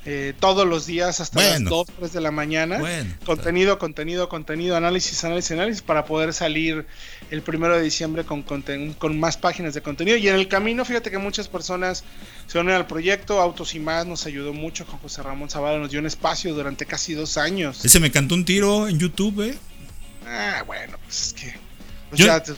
Eh, 0.05 0.33
todos 0.39 0.65
los 0.65 0.85
días 0.85 1.19
hasta 1.19 1.41
las 1.41 1.49
Bueno. 1.51 1.69
2, 1.69 1.87
3 1.99 2.13
de 2.13 2.21
la 2.21 2.31
mañana. 2.31 2.77
Bueno. 2.77 3.13
Contenido, 3.25 3.77
contenido, 3.77 4.29
contenido, 4.29 4.77
análisis, 4.77 5.23
análisis, 5.23 5.51
análisis 5.51 5.81
para 5.81 6.05
poder 6.05 6.33
salir 6.33 6.85
el 7.29 7.41
primero 7.41 7.75
de 7.75 7.83
diciembre 7.83 8.23
con, 8.23 8.43
con 8.43 9.19
más 9.19 9.35
páginas 9.37 9.73
de 9.73 9.81
contenido. 9.81 10.15
Y 10.17 10.27
en 10.29 10.35
el 10.35 10.47
camino, 10.47 10.85
fíjate 10.85 11.11
que 11.11 11.17
muchas 11.17 11.47
personas 11.49 12.03
se 12.47 12.57
unen 12.57 12.75
al 12.75 12.87
proyecto. 12.87 13.41
Autos 13.41 13.75
y 13.75 13.79
más 13.79 14.05
nos 14.05 14.25
ayudó 14.25 14.53
mucho. 14.53 14.85
Con 14.85 14.99
José 14.99 15.23
Ramón 15.23 15.49
Zavala 15.49 15.77
nos 15.79 15.91
dio 15.91 15.99
un 15.99 16.05
espacio 16.05 16.53
durante 16.53 16.85
casi 16.85 17.13
dos 17.13 17.37
años. 17.37 17.83
Ese 17.83 17.99
me 17.99 18.11
cantó 18.11 18.35
un 18.35 18.45
tiro 18.45 18.87
en 18.87 18.99
YouTube, 18.99 19.41
¿eh? 19.41 19.57
Ah, 20.25 20.63
bueno, 20.65 20.97
pues 21.03 21.27
es 21.27 21.33
que. 21.33 21.66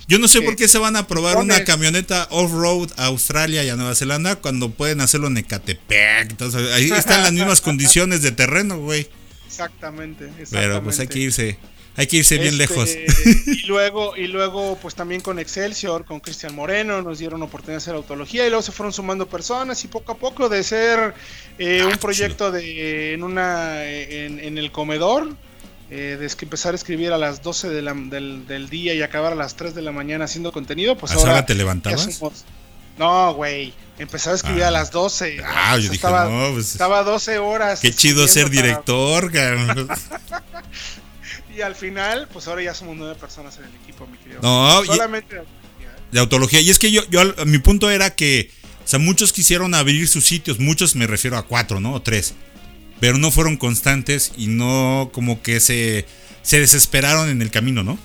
Yo, 0.08 0.20
no 0.20 0.28
sé 0.28 0.42
por 0.42 0.56
qué 0.56 0.68
se 0.68 0.78
van 0.78 0.96
a 0.96 1.08
probar 1.08 1.38
una 1.38 1.64
camioneta 1.64 2.28
off-road 2.30 2.92
a 2.98 3.06
Australia 3.06 3.64
y 3.64 3.70
a 3.70 3.76
Nueva 3.76 3.96
Zelanda 3.96 4.36
cuando 4.36 4.70
pueden 4.70 5.02
hacerlo 5.02 5.28
en 5.28 5.38
Ecatepec. 5.38 6.30
Entonces, 6.30 6.72
ahí 6.72 6.92
están 6.92 7.24
las 7.24 7.34
mismas 7.34 7.62
condiciones 7.70 8.22
de 8.22 8.32
terreno, 8.32 8.80
güey. 8.80 9.10
Exactamente, 9.48 10.26
exactamente. 10.26 10.52
Pero 10.52 10.84
pues 10.84 11.00
hay 11.00 11.08
que 11.08 11.20
irse, 11.20 11.58
hay 11.96 12.08
que 12.08 12.18
irse 12.18 12.38
bien 12.38 12.54
Este, 12.54 12.58
lejos. 12.58 12.90
Y 13.48 13.66
luego, 13.66 14.16
y 14.16 14.28
luego, 14.28 14.78
pues 14.80 14.94
también 14.94 15.22
con 15.22 15.40
Excelsior, 15.40 16.06
con 16.06 16.20
Cristian 16.20 16.56
Moreno, 16.56 17.02
nos 17.02 17.18
dieron 17.18 17.42
oportunidad 17.42 17.74
de 17.74 17.84
hacer 17.84 17.96
autología 17.96 18.46
y 18.46 18.50
luego 18.50 18.62
se 18.62 18.72
fueron 18.72 18.94
sumando 18.94 19.28
personas 19.28 19.84
y 19.84 19.88
poco 19.88 20.12
a 20.12 20.18
poco 20.18 20.48
de 20.48 20.64
ser 20.64 21.16
eh, 21.58 21.82
Ah, 21.84 21.88
un 21.88 21.98
proyecto 21.98 22.52
de 22.52 23.14
en 23.14 23.24
una 23.24 23.84
en, 23.86 24.40
en 24.40 24.58
el 24.58 24.72
comedor. 24.72 25.36
Eh, 25.92 26.18
de 26.20 26.28
empezar 26.44 26.74
a 26.74 26.76
escribir 26.76 27.12
a 27.14 27.18
las 27.18 27.42
12 27.42 27.70
de 27.70 27.82
la- 27.82 27.94
del, 27.94 28.46
del 28.48 28.70
día 28.70 28.94
y 28.94 29.02
acabar 29.02 29.34
a 29.34 29.36
las 29.36 29.56
3 29.56 29.74
de 29.76 29.82
la 29.82 29.92
mañana 29.92 30.26
haciendo 30.26 30.52
contenido, 30.52 30.98
pues 30.98 31.12
¿A 31.12 31.16
esa 31.16 31.22
ahora 31.24 31.34
hora 31.34 31.46
te 31.46 31.56
levantabas? 31.56 32.22
No, 32.98 33.34
güey, 33.34 33.74
empezaba 33.98 34.34
a 34.34 34.36
escribir 34.36 34.64
Ah. 34.64 34.68
a 34.68 34.72
las 34.72 34.92
12. 34.92 35.38
Ah, 35.46 35.76
yo 35.78 35.82
sea, 35.84 35.92
dije, 35.92 35.96
estaba, 35.96 36.26
no, 36.30 36.54
pues 36.54 36.72
estaba 36.72 37.04
12 37.04 37.40
horas. 37.40 37.80
qué 37.80 37.94
chido 37.94 38.28
ser 38.28 38.44
para- 38.48 38.56
director. 38.56 39.32
Y 41.56 41.62
al 41.62 41.76
final, 41.76 42.28
pues 42.32 42.48
ahora 42.48 42.64
ya 42.64 42.74
somos 42.74 42.96
nueve 42.96 43.16
personas 43.16 43.58
en 43.58 43.66
el 43.66 43.76
equipo, 43.84 44.08
mi 44.08 44.18
querido. 44.18 44.40
No, 44.42 44.84
y- 44.84 44.88
Solamente. 44.88 45.42
de 46.12 46.20
autología. 46.20 46.62
Y 46.62 46.70
es 46.70 46.80
que 46.80 46.92
yo, 46.92 47.02
yo, 47.10 47.22
mi 47.46 47.58
punto 47.58 47.90
era 47.90 48.16
que, 48.16 48.52
o 48.84 48.88
sea, 48.88 48.98
muchos 49.00 49.34
quisieron 49.34 49.74
abrir 49.76 50.08
sus 50.08 50.26
sitios, 50.26 50.60
muchos 50.60 50.96
me 50.96 51.06
refiero 51.08 51.38
a 51.38 51.44
cuatro, 51.46 51.80
¿no? 51.80 51.94
O 51.94 52.02
tres. 52.02 52.34
Pero 53.00 53.18
no 53.18 53.32
fueron 53.32 53.58
constantes 53.58 54.32
y 54.38 54.48
no 54.48 55.10
como 55.14 55.42
que 55.42 55.60
se, 55.60 56.06
se 56.42 56.60
desesperaron 56.60 57.30
en 57.30 57.42
el 57.42 57.52
camino, 57.52 57.84
¿no? 57.84 57.98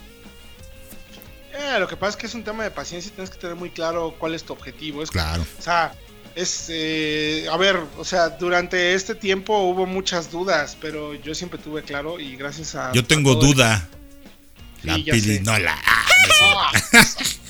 Eh, 1.52 1.78
lo 1.78 1.88
que 1.88 1.96
pasa 1.96 2.10
es 2.10 2.16
que 2.16 2.26
es 2.26 2.34
un 2.34 2.44
tema 2.44 2.64
de 2.64 2.70
paciencia 2.70 3.08
y 3.08 3.12
tienes 3.12 3.30
que 3.30 3.38
tener 3.38 3.56
muy 3.56 3.70
claro 3.70 4.14
cuál 4.18 4.34
es 4.34 4.44
tu 4.44 4.52
objetivo. 4.52 5.02
Es, 5.02 5.10
Claro. 5.10 5.44
O 5.58 5.62
sea, 5.62 5.94
es. 6.34 6.66
eh, 6.68 7.46
a 7.50 7.56
ver, 7.56 7.80
o 7.96 8.04
sea, 8.04 8.28
durante 8.30 8.94
este 8.94 9.14
tiempo 9.14 9.56
hubo 9.60 9.86
muchas 9.86 10.30
dudas, 10.30 10.76
pero 10.80 11.14
yo 11.14 11.34
siempre 11.34 11.58
tuve 11.58 11.82
claro 11.82 12.20
y 12.20 12.36
gracias 12.36 12.74
a. 12.74 12.92
Yo 12.92 13.04
tengo 13.04 13.32
a 13.32 13.34
todo 13.34 13.50
el- 13.50 13.54
duda. 13.56 13.88
Sí, 14.82 14.86
La 14.88 14.98
ya 14.98 15.12
pili, 15.12 15.36
sé. 15.36 15.42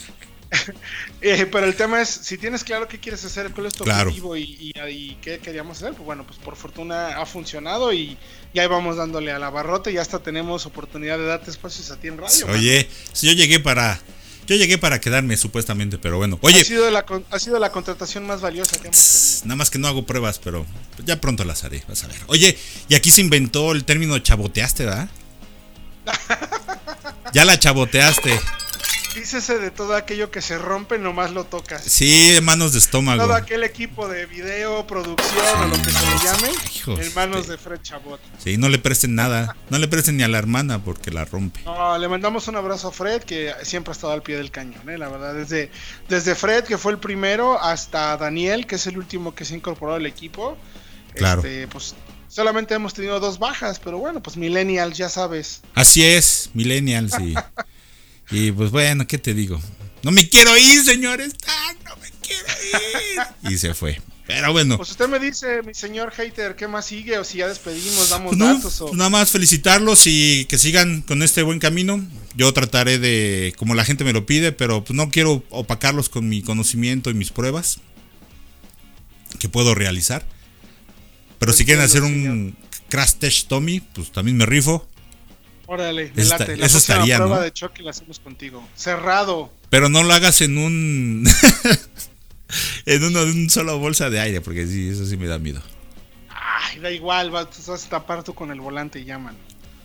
Eh, 1.21 1.47
pero 1.51 1.67
el 1.67 1.75
tema 1.75 2.03
es, 2.03 2.09
si 2.11 2.37
tienes 2.37 2.63
claro 2.65 2.87
qué 2.87 2.99
quieres 3.01 3.25
hacer, 3.25 3.51
cuál 3.53 3.67
es 3.67 3.73
tu 3.73 3.85
Claro. 3.85 4.09
objetivo 4.11 4.37
y, 4.37 4.43
y- 4.43 4.73
y 4.91 5.19
qué 5.23 5.39
queríamos 5.39 5.79
hacer, 5.79 5.93
pues 5.95 6.05
bueno, 6.05 6.27
pues 6.27 6.39
por 6.39 6.55
fortuna 6.57 7.19
ha 7.19 7.25
funcionado 7.25 7.93
y 7.95 8.19
ya 8.53 8.63
ahí 8.63 8.69
vamos 8.69 8.97
dándole 8.97 9.33
a 9.33 9.39
la 9.39 9.49
barrota 9.51 9.91
y 9.91 9.97
hasta 9.97 10.19
tenemos 10.19 10.67
oportunidad 10.67 11.17
de 11.17 11.25
darte 11.25 11.51
espacios 11.51 11.91
a 11.91 11.97
ti 11.97 12.09
en 12.09 12.19
radio. 12.19 12.47
Oye, 12.49 12.89
si 13.13 13.27
yo 13.27 13.33
llegué 13.33 13.59
para. 13.61 14.01
Yo 14.47 14.57
llegué 14.57 14.77
para 14.77 15.01
quedarme, 15.01 15.39
supuestamente, 15.39 15.97
pero 15.97 16.19
bueno. 16.19 16.39
Oye, 16.43 16.61
ha, 16.61 16.65
sido 16.65 16.91
la, 16.91 17.07
ha 17.31 17.39
sido 17.39 17.59
la 17.59 17.73
contratación 17.73 18.27
más 18.27 18.43
valiosa 18.43 18.77
que 18.79 18.89
hemos 18.89 19.31
tenido. 19.31 19.47
nada 19.47 19.57
más 19.57 19.71
que 19.71 19.79
no 19.79 19.89
hago 19.89 20.05
pruebas, 20.05 20.39
pero 20.39 20.67
ya 21.07 21.19
pronto 21.19 21.45
las 21.45 21.65
haré, 21.65 21.83
vas 21.89 22.05
a 22.05 22.09
ver. 22.09 22.19
Oye, 22.27 22.59
y 22.91 22.95
aquí 22.95 23.11
se 23.11 23.23
inventó 23.23 23.73
el 23.73 23.87
término 23.87 24.19
chaboteaste, 24.19 24.85
¿verdad? 24.85 25.09
Ya 27.33 27.45
la 27.45 27.59
chaboteaste. 27.59 28.39
Dícese 29.15 29.59
de 29.59 29.71
todo 29.71 29.95
aquello 29.95 30.31
que 30.33 30.43
se 30.43 30.59
rompe, 30.59 30.99
nomás 30.99 31.31
lo 31.31 31.45
tocas. 31.45 31.83
Sí, 31.85 32.37
manos 32.43 32.73
de 32.73 32.81
estómago. 32.81 33.23
Todo 33.23 33.35
aquel 33.35 33.63
equipo 33.63 34.09
de 34.09 34.27
video, 34.27 34.85
producción 34.89 35.45
o 35.63 35.67
lo 35.69 35.77
que 35.77 35.91
se 35.91 36.07
le 36.07 36.19
llame, 36.25 36.49
Hijos 36.75 36.99
en 37.01 37.15
manos 37.15 37.47
de- 37.47 37.57
Fred 37.57 37.81
Chabot. 37.83 38.21
Sí, 38.43 38.57
no 38.57 38.69
le 38.69 38.79
presten 38.81 39.15
nada. 39.15 39.57
No 39.71 39.79
le 39.79 39.87
presten 39.87 40.17
ni 40.17 40.25
a 40.25 40.29
la 40.29 40.39
hermana 40.39 40.83
porque 40.83 41.13
la 41.13 41.25
rompe. 41.25 41.61
No, 41.65 41.97
le 41.97 42.09
mandamos 42.09 42.49
un 42.49 42.57
abrazo 42.57 42.89
a 42.89 42.93
Fred, 42.93 43.23
que 43.23 43.53
siempre 43.63 43.93
ha 43.93 43.95
estado 43.95 44.13
al 44.13 44.23
pie 44.23 44.37
del 44.37 44.51
cañón, 44.51 44.89
¿eh? 44.91 44.99
la 44.99 45.09
verdad. 45.09 45.33
Desde, 45.35 45.71
desde 46.09 46.35
Fred, 46.35 46.65
que 46.65 46.77
fue 46.77 46.91
el 46.91 46.99
primero, 46.99 47.63
hasta 47.63 48.17
Daniel, 48.17 48.67
que 48.67 48.75
es 48.75 48.87
el 48.89 48.99
último 48.99 49.33
que 49.35 49.45
se 49.45 49.55
ha 49.55 49.57
incorporado 49.59 49.97
al 49.99 50.07
equipo. 50.07 50.59
Claro. 51.15 51.41
Este, 51.41 51.69
pues 51.69 51.95
solamente 52.27 52.75
hemos 52.75 52.93
tenido 52.95 53.21
dos 53.21 53.39
bajas, 53.39 53.79
pero 53.79 53.99
bueno, 53.99 54.21
pues 54.21 54.37
Millennials, 54.37 54.97
ya 54.99 55.09
sabes. 55.09 55.61
Así 55.75 56.05
es, 56.05 56.51
millennials 56.53 57.13
y, 57.21 57.35
y 58.31 58.53
pues 58.53 58.71
bueno, 58.71 59.07
¿qué 59.07 59.19
te 59.19 59.35
digo? 59.35 59.61
No 60.03 60.11
me 60.11 60.29
quiero 60.29 60.57
ir, 60.57 60.85
señores. 60.85 61.35
Ah, 61.47 61.73
no 61.85 61.97
me 61.97 62.11
quiero 62.21 62.47
ir. 63.43 63.53
Y 63.53 63.59
se 63.59 63.75
fue. 63.75 64.01
Pero 64.27 64.53
bueno, 64.53 64.79
Pues 64.79 64.91
usted 64.91 65.07
me 65.07 65.19
dice, 65.19 65.63
mi 65.63 65.75
señor 65.75 66.11
hater, 66.11 66.57
¿qué 66.57 66.67
más 66.67 66.87
sigue? 66.87 67.19
O 67.19 67.25
si 67.25 67.39
ya 67.39 67.49
despedimos, 67.49 68.09
damos 68.09 68.31
pues 68.31 68.39
no, 68.39 68.55
datos. 68.55 68.81
O... 68.81 68.87
pues 68.87 68.97
nada 68.97 69.11
más 69.11 69.31
felicitarlos 69.31 70.07
y 70.07 70.47
que 70.47 70.57
sigan 70.57 71.03
con 71.03 71.23
este 71.23 71.43
buen 71.43 71.59
camino. 71.59 72.03
Yo 72.35 72.53
trataré 72.55 72.99
de, 72.99 73.55
como 73.59 73.75
la 73.75 73.85
gente 73.85 74.03
me 74.03 74.15
lo 74.15 74.25
pide, 74.25 74.53
pero 74.53 74.83
pues 74.83 74.97
no 74.97 75.11
quiero 75.11 75.45
opacarlos 75.51 76.09
con 76.09 76.29
mi 76.29 76.43
conocimiento 76.43 77.11
y 77.11 77.15
mis 77.15 77.31
pruebas 77.31 77.81
que 79.39 79.51
puedo 79.51 79.75
realizar. 79.75 80.27
Pero 81.39 81.53
si 81.53 81.67
quieren 81.67 81.85
hacer 81.85 82.03
un 82.03 82.57
crash 82.89 83.15
test 83.15 83.49
Tommy, 83.49 83.81
pues 83.81 84.11
también 84.11 84.39
me 84.39 84.47
rifo. 84.47 84.89
Órale, 85.67 86.13
me 86.15 86.23
Eso 86.23 86.37
late. 86.39 86.57
La 86.57 86.67
eso 86.67 86.79
estaría, 86.79 87.17
prueba 87.17 87.37
¿no? 87.37 87.43
de 87.43 87.53
choque 87.53 87.83
la 87.83 87.91
hacemos 87.91 88.19
contigo. 88.19 88.67
Cerrado. 88.75 89.53
Pero 89.71 89.89
no 89.89 90.03
lo 90.03 90.13
hagas 90.13 90.41
en 90.41 90.59
un. 90.59 91.27
en 92.87 93.13
de 93.13 93.23
un 93.25 93.51
solo 93.51 93.79
bolsa 93.79 94.11
de 94.11 94.21
aire, 94.21 94.41
porque 94.41 94.67
sí, 94.67 94.89
eso 94.89 95.07
sí 95.07 95.17
me 95.17 95.27
da 95.27 95.39
miedo. 95.39 95.63
Ay, 96.29 96.81
da 96.81 96.91
igual, 96.91 97.35
va, 97.35 97.49
tú 97.49 97.57
vas 97.67 97.87
a 97.87 97.89
tapar 97.89 98.23
tú 98.23 98.35
con 98.35 98.51
el 98.51 98.61
volante 98.61 99.01
y 99.01 99.05
llaman. 99.05 99.37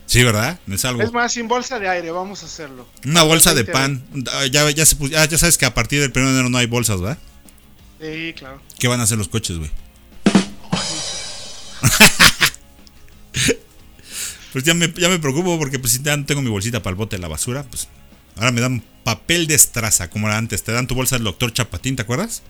Sí, 0.06 0.24
¿verdad? 0.24 0.60
Me 0.66 0.78
salgo. 0.78 1.04
Es 1.04 1.12
más, 1.14 1.32
sin 1.32 1.48
bolsa 1.48 1.80
de 1.80 1.88
aire, 1.88 2.10
vamos 2.12 2.42
a 2.42 2.48
hacerlo. 2.48 2.88
Una 3.06 3.22
bolsa 3.24 3.54
de 3.54 3.64
20. 3.64 3.72
pan. 3.72 4.04
Ah, 4.34 4.48
Ya, 4.48 4.70
ya, 4.72 4.86
se 4.86 4.98
ya, 5.08 5.26
ya 5.26 5.38
sabes 5.38 5.58
que 5.58 5.66
a 5.66 5.74
partir 5.74 6.02
del 6.02 6.12
1 6.12 6.26
de 6.26 6.32
enero 6.34 6.50
no 6.50 6.58
hay 6.58 6.66
bolsas, 6.66 7.00
¿verdad? 7.00 7.20
Sí, 8.02 8.34
claro. 8.36 8.60
¿Qué 8.80 8.88
van 8.88 9.00
a 9.00 9.04
hacer 9.04 9.18
los 9.20 9.28
coches, 9.28 9.58
güey? 9.58 9.70
Pues 14.52 14.64
ya 14.64 14.74
me, 14.74 14.92
ya 14.98 15.10
me 15.10 15.20
preocupo 15.20 15.58
porque 15.60 15.80
pues 15.80 15.94
si 15.94 16.02
ya 16.02 16.18
no 16.18 16.26
tengo 16.26 16.42
mi 16.42 16.50
bolsita 16.50 16.82
para 16.82 16.92
el 16.92 16.96
bote 16.96 17.18
de 17.18 17.22
la 17.22 17.28
basura, 17.28 17.64
pues 17.64 17.88
ahora 18.36 18.52
me 18.52 18.62
dan 18.62 18.84
papel 19.04 19.48
de 19.48 19.56
estraza, 19.56 20.10
como 20.10 20.28
era 20.28 20.38
antes. 20.38 20.64
Te 20.64 20.72
dan 20.72 20.88
tu 20.88 20.96
bolsa 20.96 21.16
del 21.16 21.24
doctor 21.24 21.54
Chapatín, 21.54 21.96
¿te 21.96 22.02
acuerdas? 22.02 22.42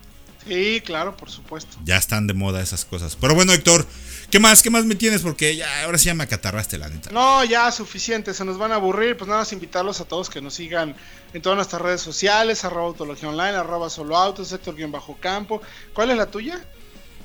Sí, 0.47 0.81
claro, 0.85 1.15
por 1.15 1.29
supuesto. 1.29 1.77
Ya 1.83 1.97
están 1.97 2.25
de 2.25 2.33
moda 2.33 2.61
esas 2.61 2.85
cosas. 2.85 3.15
Pero 3.19 3.35
bueno, 3.35 3.53
Héctor, 3.53 3.85
¿qué 4.31 4.39
más? 4.39 4.61
¿Qué 4.61 4.69
más 4.69 4.85
me 4.85 4.95
tienes? 4.95 5.21
Porque 5.21 5.55
ya, 5.55 5.83
ahora 5.83 5.97
sí 5.97 6.05
ya 6.05 6.13
me 6.13 6.23
acatarraste, 6.23 6.77
la 6.77 6.89
neta. 6.89 7.11
No, 7.11 7.43
ya 7.43 7.71
suficiente, 7.71 8.33
se 8.33 8.45
nos 8.45 8.57
van 8.57 8.71
a 8.71 8.75
aburrir. 8.75 9.17
Pues 9.17 9.27
nada 9.27 9.41
más 9.41 9.51
invitarlos 9.51 9.99
a 9.99 10.05
todos 10.05 10.29
que 10.29 10.41
nos 10.41 10.53
sigan 10.53 10.95
en 11.33 11.41
todas 11.41 11.57
nuestras 11.57 11.81
redes 11.81 12.01
sociales, 12.01 12.63
arroba 12.63 12.87
autología 12.87 13.29
online, 13.29 13.57
arroba 13.57 13.89
solo 13.89 14.17
autos, 14.17 14.47
sector 14.47 14.75
guion 14.75 14.91
bajo 14.91 15.17
campo. 15.17 15.61
¿Cuál 15.93 16.11
es 16.11 16.17
la 16.17 16.31
tuya? 16.31 16.65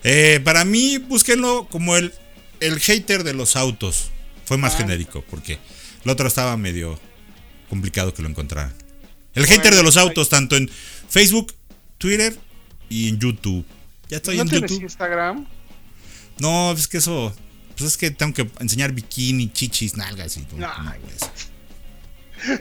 Eh, 0.03 0.41
para 0.45 0.65
mí, 0.65 0.99
búsquenlo 0.99 1.67
como 1.71 1.97
el, 1.97 2.13
el 2.61 2.79
hater 2.81 3.25
de 3.25 3.33
los 3.33 3.57
autos. 3.57 4.11
Fue 4.47 4.57
más 4.59 4.75
Ah. 4.75 4.79
genérico, 4.79 5.25
porque 5.31 5.59
el 6.05 6.11
otro 6.11 6.27
estaba 6.29 6.57
medio 6.57 6.99
complicado 7.69 8.13
que 8.15 8.23
lo 8.23 8.29
encontraran. 8.29 8.73
El 9.35 9.47
hater 9.47 9.75
de 9.75 9.83
los 9.83 9.97
ahí- 9.97 10.03
autos, 10.07 10.29
tanto 10.29 10.57
en 10.57 10.71
Facebook, 11.09 11.55
Twitter 11.99 12.39
y 12.89 13.09
en 13.09 13.19
YouTube. 13.19 13.65
Ya 14.09 14.19
estoy 14.19 14.37
¿No 14.37 14.43
en 14.43 14.49
tienes 14.49 14.71
YouTube. 14.71 14.85
Instagram? 14.85 15.47
No, 16.39 16.73
es 16.73 16.87
que 16.89 16.99
eso. 16.99 17.35
Pues 17.77 17.91
es 17.91 17.97
que 17.97 18.11
tengo 18.13 18.33
que 18.33 18.49
enseñar 18.61 18.93
bikini, 18.93 19.51
chichis, 19.53 19.97
nalgas 19.97 20.37
y 20.37 20.43
todo. 20.43 20.59
No. 20.61 20.69
No, 20.83 20.91
güey. 21.01 21.15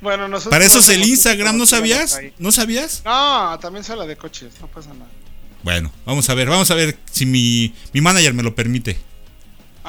Bueno, 0.00 0.28
nosotros. 0.28 0.50
Para 0.50 0.64
eso 0.66 0.78
es 0.80 0.88
el 0.90 1.02
Instagram, 1.06 1.56
¿no 1.56 1.64
sabías? 1.66 2.18
¿No 2.38 2.52
sabías? 2.52 3.02
No, 3.04 3.58
también 3.60 3.84
se 3.84 3.92
habla 3.92 4.06
de 4.06 4.16
coches, 4.16 4.52
no 4.60 4.66
pasa 4.66 4.92
nada. 4.92 5.10
Bueno, 5.62 5.92
vamos 6.04 6.28
a 6.28 6.34
ver, 6.34 6.48
vamos 6.48 6.70
a 6.70 6.74
ver 6.74 6.98
si 7.10 7.24
mi, 7.26 7.72
mi 7.92 8.00
manager 8.00 8.34
me 8.34 8.42
lo 8.42 8.54
permite. 8.54 8.98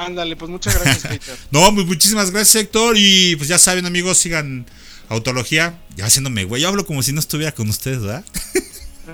Ándale, 0.06 0.36
pues 0.36 0.50
muchas 0.50 0.76
gracias, 0.80 1.04
hater. 1.12 1.38
No, 1.52 1.74
pues 1.74 1.86
muchísimas 1.86 2.32
gracias, 2.32 2.64
Héctor. 2.64 2.96
Y 2.98 3.36
pues 3.36 3.50
ya 3.50 3.60
saben, 3.60 3.86
amigos, 3.86 4.18
sigan 4.18 4.66
Autología. 5.10 5.78
Ya 5.96 6.06
haciéndome, 6.06 6.46
güey. 6.46 6.62
Yo 6.62 6.70
hablo 6.70 6.86
como 6.86 7.04
si 7.04 7.12
no 7.12 7.20
estuviera 7.20 7.52
con 7.52 7.70
ustedes, 7.70 8.02
¿verdad? 8.02 8.24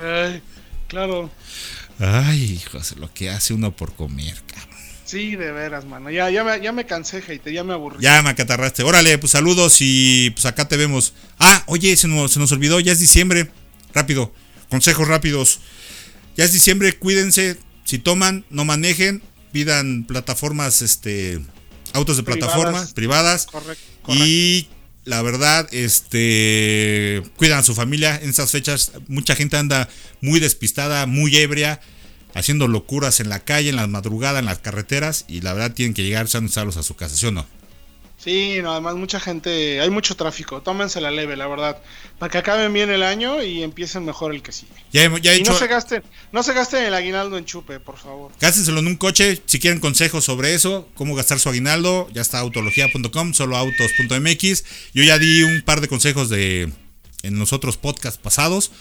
Ay, 0.01 0.41
claro. 0.87 1.31
Ay, 1.99 2.61
hijos, 2.61 2.95
lo 2.97 3.11
que 3.11 3.31
hace 3.31 3.53
uno 3.53 3.75
por 3.75 3.95
comer, 3.95 4.35
cabrón. 4.45 4.77
Sí, 5.05 5.35
de 5.35 5.51
veras, 5.51 5.85
mano. 5.85 6.11
Ya, 6.11 6.29
ya, 6.29 6.43
me, 6.43 6.61
ya 6.61 6.71
me 6.71 6.85
cansé, 6.85 7.21
hater, 7.21 7.51
ya 7.51 7.63
me 7.63 7.73
aburrí. 7.73 7.97
Ya 7.99 8.21
me 8.21 8.29
acatarraste. 8.29 8.83
Órale, 8.83 9.17
pues 9.17 9.31
saludos 9.31 9.77
y 9.79 10.29
pues 10.31 10.45
acá 10.45 10.67
te 10.67 10.77
vemos. 10.77 11.13
Ah, 11.39 11.63
oye, 11.65 11.95
se 11.97 12.07
nos, 12.07 12.31
se 12.31 12.39
nos 12.39 12.51
olvidó, 12.51 12.79
ya 12.79 12.91
es 12.91 12.99
diciembre. 12.99 13.49
Rápido, 13.93 14.31
consejos 14.69 15.07
rápidos. 15.07 15.61
Ya 16.35 16.43
es 16.43 16.51
diciembre, 16.51 16.95
cuídense. 16.97 17.57
Si 17.85 17.97
toman, 17.97 18.45
no 18.49 18.65
manejen. 18.65 19.23
Pidan 19.57 20.03
plataformas, 20.03 20.83
este, 20.83 21.43
autos 21.93 22.15
de 22.15 22.21
Privadas. 22.21 22.53
plataforma 22.53 22.87
privadas. 22.93 23.47
Correcto, 23.47 23.83
correcto. 24.03 24.23
Y 24.23 24.67
la 25.03 25.23
verdad, 25.23 25.67
este, 25.71 27.23
cuidan 27.37 27.57
a 27.57 27.63
su 27.63 27.73
familia 27.73 28.19
en 28.21 28.29
estas 28.29 28.51
fechas. 28.51 28.91
Mucha 29.07 29.35
gente 29.35 29.57
anda 29.57 29.89
muy 30.21 30.39
despistada, 30.39 31.07
muy 31.07 31.35
ebria, 31.37 31.81
haciendo 32.35 32.67
locuras 32.67 33.19
en 33.19 33.29
la 33.29 33.39
calle, 33.39 33.69
en 33.69 33.77
la 33.77 33.87
madrugada, 33.87 34.37
en 34.37 34.45
las 34.45 34.59
carreteras. 34.59 35.25
Y 35.27 35.41
la 35.41 35.53
verdad 35.53 35.73
tienen 35.73 35.95
que 35.95 36.03
llegar 36.03 36.27
sanos 36.27 36.55
a 36.55 36.83
su 36.83 36.95
casa, 36.95 37.15
¿sí 37.15 37.25
o 37.25 37.31
no? 37.31 37.47
Sí, 38.17 38.57
no, 38.63 38.71
además 38.71 38.95
mucha 38.95 39.19
gente, 39.19 39.79
hay 39.79 39.89
mucho 39.91 40.15
tráfico, 40.15 40.61
tómense 40.63 40.99
la 40.99 41.11
leve, 41.11 41.37
la 41.37 41.45
verdad, 41.47 41.81
para 42.17 42.31
que 42.31 42.39
acaben 42.39 42.73
bien 42.73 42.89
el 42.89 43.03
año 43.03 43.43
y 43.43 43.61
empiecen 43.61 44.03
mejor 44.05 44.33
el 44.33 44.41
que 44.41 44.51
sigue. 44.51 44.71
Ya, 44.91 45.03
he- 45.03 45.21
ya 45.21 45.33
he 45.33 45.37
Y 45.37 45.41
hecho, 45.41 45.51
no 45.51 45.57
se 45.59 45.67
gasten, 45.67 46.03
no 46.31 46.41
se 46.41 46.53
gasten 46.53 46.83
el 46.83 46.95
aguinaldo 46.95 47.37
en 47.37 47.45
chupe, 47.45 47.79
por 47.79 47.97
favor. 47.97 48.31
gástenselo 48.41 48.79
en 48.79 48.87
un 48.87 48.95
coche. 48.95 49.39
Si 49.45 49.59
quieren 49.59 49.79
consejos 49.79 50.25
sobre 50.25 50.55
eso, 50.55 50.89
cómo 50.95 51.13
gastar 51.13 51.39
su 51.39 51.47
aguinaldo, 51.49 52.09
ya 52.11 52.21
está 52.23 52.39
autología.com, 52.39 53.33
soloautos.mx. 53.33 54.63
Yo 54.93 55.03
ya 55.03 55.19
di 55.19 55.43
un 55.43 55.61
par 55.61 55.79
de 55.81 55.87
consejos 55.87 56.29
de 56.29 56.71
en 57.23 57.39
los 57.39 57.53
otros 57.53 57.77
podcasts 57.77 58.19
pasados. 58.21 58.71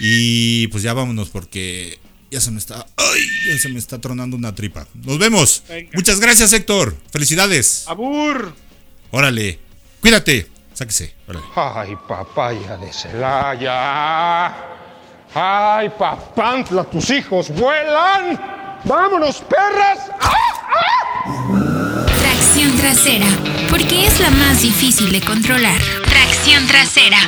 Y 0.00 0.66
pues 0.68 0.82
ya 0.82 0.92
vámonos 0.92 1.30
porque 1.30 1.98
ya 2.30 2.40
se 2.40 2.50
me 2.50 2.58
está. 2.58 2.86
¡Ay! 2.96 3.20
Ya 3.48 3.58
se 3.58 3.68
me 3.68 3.78
está 3.78 4.00
tronando 4.00 4.36
una 4.36 4.54
tripa. 4.54 4.86
Nos 5.04 5.18
vemos. 5.18 5.62
Venga. 5.68 5.90
Muchas 5.94 6.18
gracias, 6.20 6.52
Héctor. 6.52 6.96
Felicidades. 7.12 7.84
¡Abur! 7.86 8.54
Órale. 9.14 9.60
Cuídate. 10.00 10.50
Sáquese. 10.72 11.14
Órale. 11.28 11.44
Ay, 11.54 11.96
papaya 12.08 12.76
de 12.78 12.92
Celaya. 12.92 14.52
Ay, 15.32 15.88
papantla, 15.96 16.82
tus 16.82 17.10
hijos 17.10 17.48
vuelan. 17.50 18.40
Vámonos, 18.82 19.36
perras. 19.42 20.10
Tracción 22.18 22.76
trasera, 22.76 23.26
porque 23.70 24.04
es 24.04 24.18
la 24.18 24.30
más 24.30 24.62
difícil 24.62 25.12
de 25.12 25.20
controlar. 25.20 25.80
Tracción 26.08 26.66
trasera. 26.66 27.18